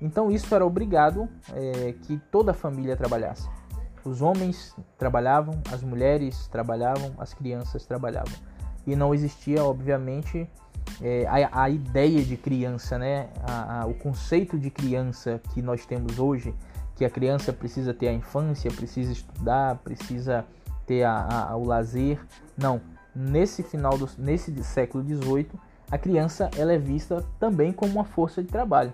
[0.00, 3.48] Então isso era obrigado é, que toda a família trabalhasse.
[4.04, 8.32] Os homens trabalhavam, as mulheres trabalhavam, as crianças trabalhavam.
[8.86, 10.48] E não existia, obviamente,
[11.02, 13.28] é, a, a, ideia de criança, né?
[13.42, 16.54] A, a, o conceito de criança que nós temos hoje,
[16.96, 20.44] que a criança precisa ter a infância, precisa estudar, precisa
[20.86, 21.04] ter
[21.54, 22.18] o lazer.
[22.56, 22.80] Não,
[23.14, 25.50] nesse final do nesse século XVIII,
[25.90, 28.92] a criança ela é vista também como uma força de trabalho.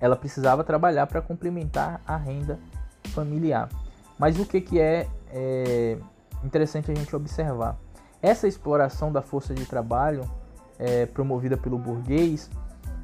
[0.00, 2.58] Ela precisava trabalhar para complementar a renda
[3.08, 3.68] familiar.
[4.18, 5.98] Mas o que, que é, é
[6.44, 7.76] interessante a gente observar?
[8.20, 10.28] Essa exploração da força de trabalho
[10.78, 12.50] é, promovida pelo burguês,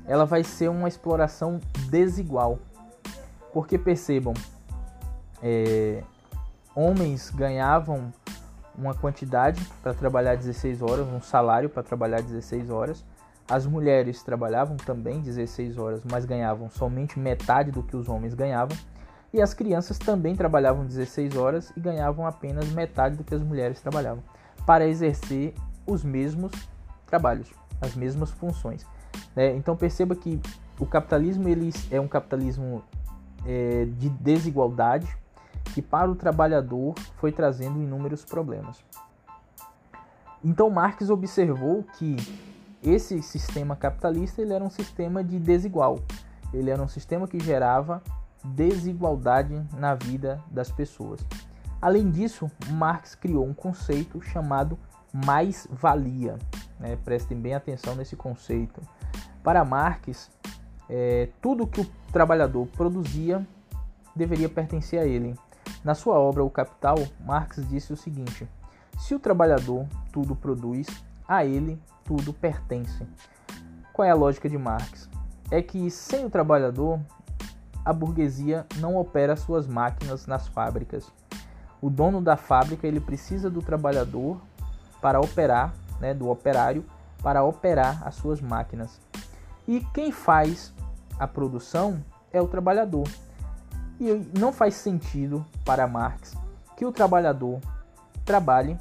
[0.07, 2.59] ela vai ser uma exploração desigual.
[3.53, 4.35] Porque percebam,
[5.43, 6.03] é,
[6.75, 8.13] homens ganhavam
[8.77, 13.05] uma quantidade para trabalhar 16 horas, um salário para trabalhar 16 horas.
[13.49, 18.77] As mulheres trabalhavam também 16 horas, mas ganhavam somente metade do que os homens ganhavam.
[19.33, 23.81] E as crianças também trabalhavam 16 horas e ganhavam apenas metade do que as mulheres
[23.81, 24.22] trabalhavam,
[24.64, 25.55] para exercer
[25.87, 26.53] os mesmos
[27.07, 28.87] trabalhos, as mesmas funções.
[29.35, 29.55] Né?
[29.57, 30.41] Então perceba que
[30.79, 32.83] o capitalismo ele é um capitalismo
[33.45, 35.07] é, de desigualdade,
[35.73, 38.85] que para o trabalhador foi trazendo inúmeros problemas.
[40.43, 42.17] Então Marx observou que
[42.83, 46.01] esse sistema capitalista ele era um sistema de desigual.
[46.53, 48.03] Ele era um sistema que gerava
[48.45, 51.25] desigualdade na vida das pessoas.
[51.81, 54.79] Além disso, Marx criou um conceito chamado
[55.12, 56.39] mais-valia.
[56.79, 56.97] Né?
[57.05, 58.81] Prestem bem atenção nesse conceito.
[59.43, 60.31] Para Marx,
[60.89, 63.47] é, tudo que o trabalhador produzia
[64.15, 65.35] deveria pertencer a ele.
[65.85, 68.49] Na sua obra O Capital, Marx disse o seguinte:
[68.99, 70.87] Se o trabalhador tudo produz,
[71.28, 73.07] a ele tudo pertence.
[73.93, 75.09] Qual é a lógica de Marx?
[75.51, 76.99] É que sem o trabalhador,
[77.85, 81.12] a burguesia não opera suas máquinas nas fábricas.
[81.82, 84.41] O dono da fábrica ele precisa do trabalhador
[85.03, 86.85] para operar, né, do operário
[87.22, 89.01] para operar as suas máquinas.
[89.66, 90.74] E quem faz
[91.18, 93.09] a produção é o trabalhador.
[94.01, 96.35] E não faz sentido para Marx
[96.77, 97.61] que o trabalhador
[98.25, 98.77] trabalhe,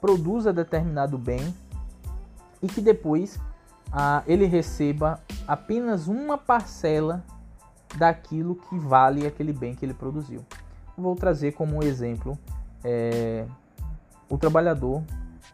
[0.00, 1.54] produza determinado bem
[2.62, 3.38] e que depois
[3.92, 7.24] ah, ele receba apenas uma parcela
[7.96, 10.44] daquilo que vale aquele bem que ele produziu.
[10.96, 12.38] Vou trazer como exemplo:
[12.82, 13.46] é,
[14.28, 15.02] o trabalhador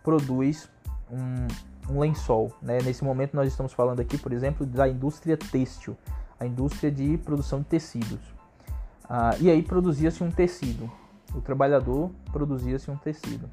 [0.02, 0.68] produz
[1.10, 2.52] um, um lençol.
[2.62, 2.78] Né?
[2.82, 5.96] Nesse momento, nós estamos falando aqui, por exemplo, da indústria têxtil,
[6.38, 8.39] a indústria de produção de tecidos.
[9.12, 10.88] Ah, e aí produzia-se um tecido.
[11.34, 13.50] O trabalhador produzia-se um tecido.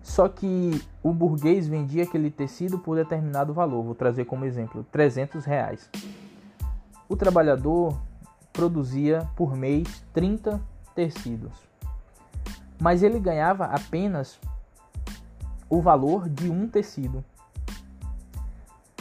[0.00, 3.82] Só que o burguês vendia aquele tecido por determinado valor.
[3.82, 5.90] Vou trazer como exemplo 300 reais.
[7.08, 8.00] O trabalhador
[8.52, 10.60] produzia por mês 30
[10.94, 11.52] tecidos.
[12.80, 14.38] Mas ele ganhava apenas
[15.68, 17.24] o valor de um tecido.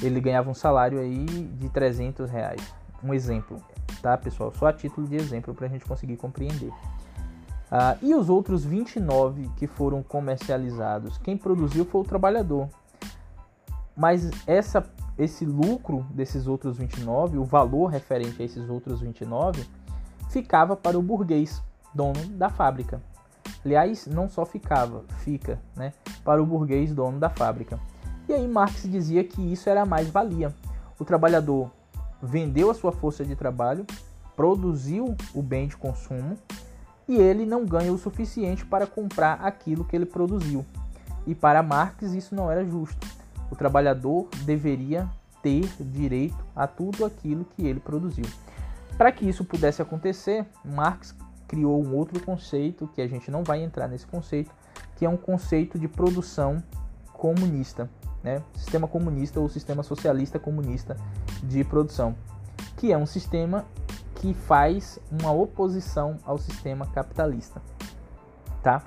[0.01, 2.73] Ele ganhava um salário aí de 300 reais.
[3.03, 3.61] Um exemplo
[4.01, 4.53] tá, pessoal?
[4.55, 6.71] Só a título de exemplo para a gente conseguir compreender.
[7.69, 12.69] Ah, e os outros 29 que foram comercializados, quem produziu foi o trabalhador.
[13.95, 14.85] mas essa,
[15.17, 19.65] esse lucro desses outros 29, o valor referente a esses outros 29,
[20.29, 21.61] ficava para o burguês,
[21.93, 23.01] dono da fábrica.
[23.65, 25.93] Aliás, não só ficava, fica, né,
[26.23, 27.79] para o burguês dono da fábrica.
[28.29, 30.53] E aí Marx dizia que isso era mais valia.
[30.99, 31.71] O trabalhador
[32.21, 33.85] vendeu a sua força de trabalho,
[34.35, 36.37] produziu o bem de consumo
[37.07, 40.65] e ele não ganha o suficiente para comprar aquilo que ele produziu.
[41.25, 43.07] E para Marx isso não era justo.
[43.49, 45.09] O trabalhador deveria
[45.41, 48.25] ter direito a tudo aquilo que ele produziu.
[48.97, 51.15] Para que isso pudesse acontecer, Marx
[51.47, 54.51] criou um outro conceito que a gente não vai entrar nesse conceito,
[54.95, 56.61] que é um conceito de produção
[57.13, 57.89] comunista,
[58.23, 58.41] né?
[58.55, 60.97] Sistema comunista ou sistema socialista comunista
[61.43, 62.15] de produção,
[62.75, 63.65] que é um sistema
[64.15, 67.61] que faz uma oposição ao sistema capitalista,
[68.63, 68.83] tá?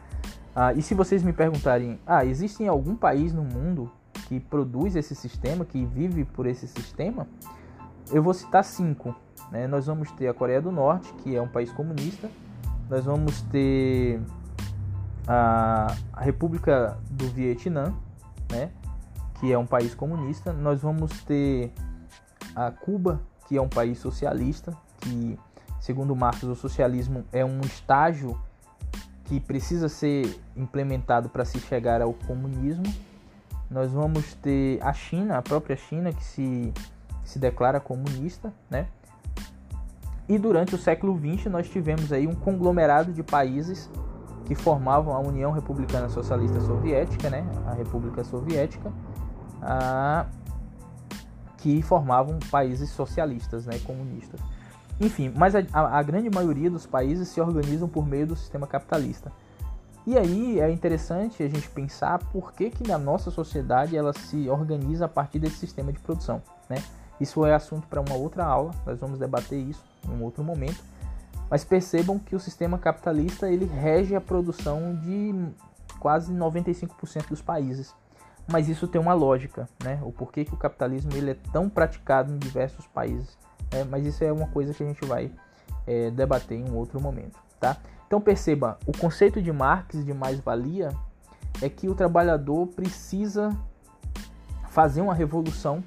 [0.55, 3.91] Ah, e se vocês me perguntarem, ah, existe algum país no mundo
[4.27, 7.27] que produz esse sistema, que vive por esse sistema?
[8.11, 9.15] Eu vou citar cinco.
[9.51, 9.67] Né?
[9.67, 12.29] Nós vamos ter a Coreia do Norte, que é um país comunista.
[12.89, 14.21] Nós vamos ter
[15.27, 17.95] a, a República do Vietnã,
[18.51, 18.71] né?
[19.39, 20.53] que é um país comunista.
[20.53, 21.73] Nós vamos ter
[22.55, 25.39] a Cuba, que é um país socialista, que,
[25.81, 28.39] segundo Marx, o socialismo é um estágio
[29.25, 32.85] que precisa ser implementado para se chegar ao comunismo.
[33.71, 36.73] Nós vamos ter a China, a própria China, que se,
[37.23, 38.89] se declara comunista, né?
[40.29, 43.91] E durante o século XX nós tivemos aí um conglomerado de países
[44.45, 47.45] que formavam a União Republicana Socialista Soviética, né?
[47.67, 48.93] A República Soviética,
[49.63, 50.27] a,
[51.61, 53.79] que formavam países socialistas, né?
[53.81, 54.41] Comunistas.
[55.01, 59.33] Enfim, mas a, a, grande maioria dos países se organizam por meio do sistema capitalista.
[60.07, 64.49] E aí é interessante a gente pensar por que, que na nossa sociedade ela se
[64.49, 66.43] organiza a partir desse sistema de produção.
[66.69, 66.83] Né?
[67.19, 70.83] Isso é assunto para uma outra aula, nós vamos debater isso em um outro momento.
[71.51, 75.35] Mas percebam que o sistema capitalista ele rege a produção de
[75.99, 77.95] quase 95% dos países.
[78.51, 80.01] Mas isso tem uma lógica, né?
[80.03, 83.39] O porquê que o capitalismo ele é tão praticado em diversos países.
[83.71, 85.31] É, mas isso é uma coisa que a gente vai
[85.87, 87.77] é, debater em um outro momento, tá?
[88.07, 90.89] Então perceba, o conceito de Marx de mais-valia
[91.63, 93.57] é que o trabalhador precisa
[94.69, 95.83] fazer uma revolução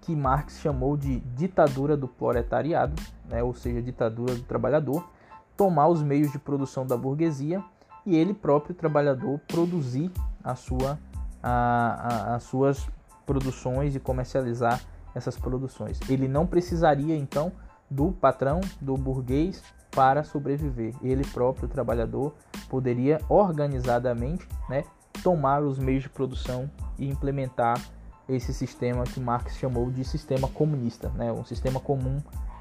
[0.00, 5.08] que Marx chamou de ditadura do proletariado, né, ou seja, ditadura do trabalhador,
[5.56, 7.62] tomar os meios de produção da burguesia
[8.06, 10.10] e ele próprio trabalhador produzir
[10.42, 10.98] a sua,
[11.42, 12.88] a, a, as suas
[13.26, 14.80] produções e comercializar
[15.14, 16.00] essas produções.
[16.08, 17.52] Ele não precisaria então
[17.90, 20.94] do patrão, do burguês para sobreviver.
[21.02, 22.34] Ele próprio, o trabalhador,
[22.68, 24.84] poderia organizadamente né,
[25.22, 27.80] tomar os meios de produção e implementar
[28.28, 32.18] esse sistema que Marx chamou de sistema comunista, né, um sistema comum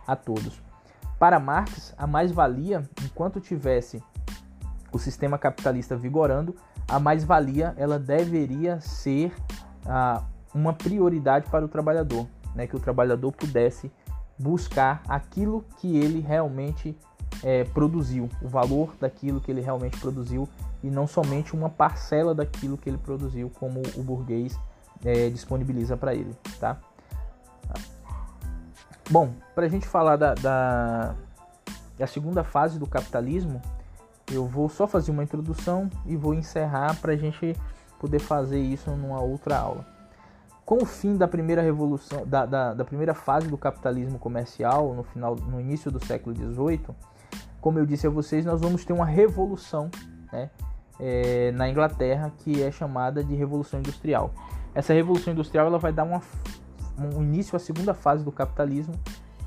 [0.07, 0.59] a todos.
[1.19, 4.01] Para Marx, a mais-valia, enquanto tivesse
[4.91, 6.55] o sistema capitalista vigorando,
[6.89, 9.33] a mais-valia ela deveria ser
[9.85, 10.23] ah,
[10.53, 13.91] uma prioridade para o trabalhador né, que o trabalhador pudesse
[14.37, 16.97] buscar aquilo que ele realmente
[17.43, 20.47] é, produziu, o valor daquilo que ele realmente produziu
[20.83, 24.57] e não somente uma parcela daquilo que ele produziu, como o burguês
[25.03, 26.77] é, disponibiliza para ele, tá?
[29.09, 31.15] Bom, para a gente falar da, da,
[31.97, 33.61] da segunda fase do capitalismo,
[34.31, 37.55] eu vou só fazer uma introdução e vou encerrar para a gente
[37.99, 39.85] poder fazer isso numa outra aula.
[40.65, 45.03] Com o fim da primeira revolução, da, da, da, primeira fase do capitalismo comercial, no
[45.03, 46.95] final, no início do século XVIII,
[47.59, 49.89] como eu disse a vocês, nós vamos ter uma revolução
[50.31, 50.49] né,
[50.99, 54.31] é, na Inglaterra que é chamada de Revolução Industrial.
[54.73, 56.21] Essa Revolução Industrial ela vai dar uma,
[56.97, 58.93] um início à segunda fase do capitalismo,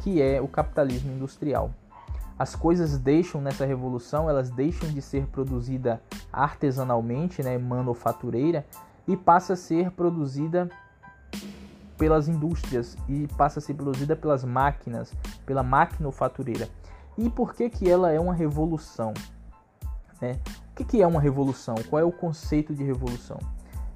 [0.00, 1.70] que é o capitalismo industrial.
[2.38, 6.02] As coisas deixam nessa revolução, elas deixam de ser produzida
[6.32, 8.64] artesanalmente, né, manufatureira,
[9.06, 10.70] e passa a ser produzida
[11.98, 15.12] pelas indústrias e passa a ser produzida pelas máquinas,
[15.46, 16.68] pela maquinofatureira.
[17.16, 19.12] E por que, que ela é uma revolução?
[20.20, 20.38] Né?
[20.70, 21.74] O que, que é uma revolução?
[21.90, 23.38] Qual é o conceito de revolução?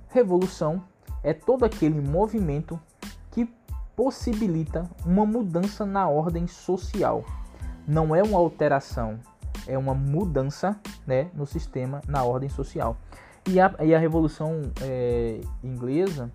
[0.09, 0.83] Revolução
[1.23, 2.79] é todo aquele movimento
[3.31, 3.51] que
[3.97, 7.25] possibilita uma mudança na ordem social.
[7.87, 9.19] Não é uma alteração,
[9.67, 12.97] é uma mudança né, no sistema, na ordem social.
[13.47, 16.31] E a, e a Revolução é, Inglesa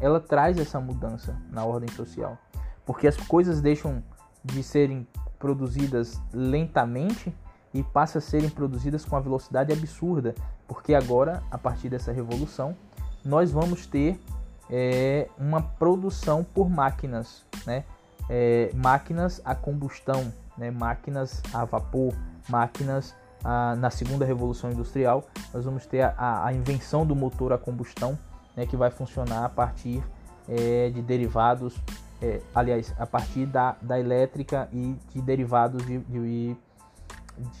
[0.00, 2.36] ela traz essa mudança na ordem social,
[2.84, 4.02] porque as coisas deixam
[4.44, 5.06] de serem
[5.38, 7.34] produzidas lentamente
[7.72, 10.34] e passam a serem produzidas com a velocidade absurda,
[10.68, 12.76] porque agora, a partir dessa revolução,
[13.24, 14.20] nós vamos ter
[14.68, 17.84] é uma produção por máquinas, né?
[18.28, 20.70] É, máquinas a combustão, né?
[20.70, 22.14] máquinas a vapor,
[22.48, 25.24] máquinas a, na segunda revolução industrial.
[25.52, 28.18] Nós vamos ter a, a invenção do motor a combustão,
[28.56, 28.66] né?
[28.66, 30.02] que vai funcionar a partir
[30.48, 31.76] é, de derivados,
[32.22, 36.56] é, aliás, a partir da, da elétrica e de derivados de, de,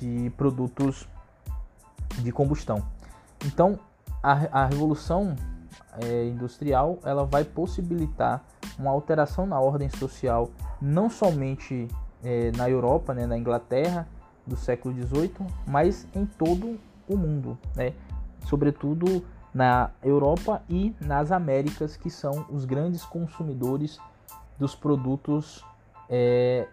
[0.00, 1.08] de produtos
[2.18, 2.82] de combustão.
[3.44, 3.78] Então,
[4.22, 5.36] a, a revolução
[6.02, 8.42] é, industrial ela vai possibilitar
[8.78, 11.88] uma alteração na ordem social, não somente
[12.22, 14.06] é, na Europa, né, na Inglaterra
[14.46, 15.32] do século XVIII,
[15.66, 17.92] mas em todo o mundo, né?
[18.46, 23.98] sobretudo na Europa e nas Américas, que são os grandes consumidores
[24.58, 25.64] dos produtos
[26.08, 26.68] é,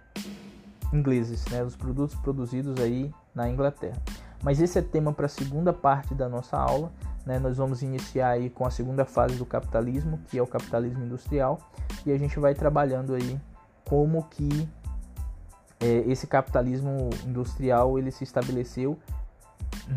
[0.91, 1.63] ingleses, né?
[1.63, 3.97] os produtos produzidos aí na Inglaterra.
[4.43, 6.91] Mas esse é tema para a segunda parte da nossa aula.
[7.25, 7.39] Né?
[7.39, 11.59] Nós vamos iniciar aí com a segunda fase do capitalismo, que é o capitalismo industrial,
[12.05, 13.39] e a gente vai trabalhando aí
[13.85, 14.67] como que
[15.85, 18.97] esse capitalismo industrial ele se estabeleceu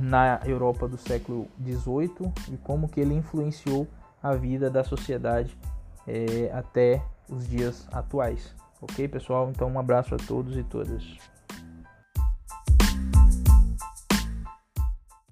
[0.01, 3.87] na Europa do século XVIII e como que ele influenciou
[4.23, 5.57] a vida da sociedade
[6.07, 8.55] é, até os dias atuais.
[8.81, 9.51] Ok, pessoal?
[9.51, 11.17] Então, um abraço a todos e todas.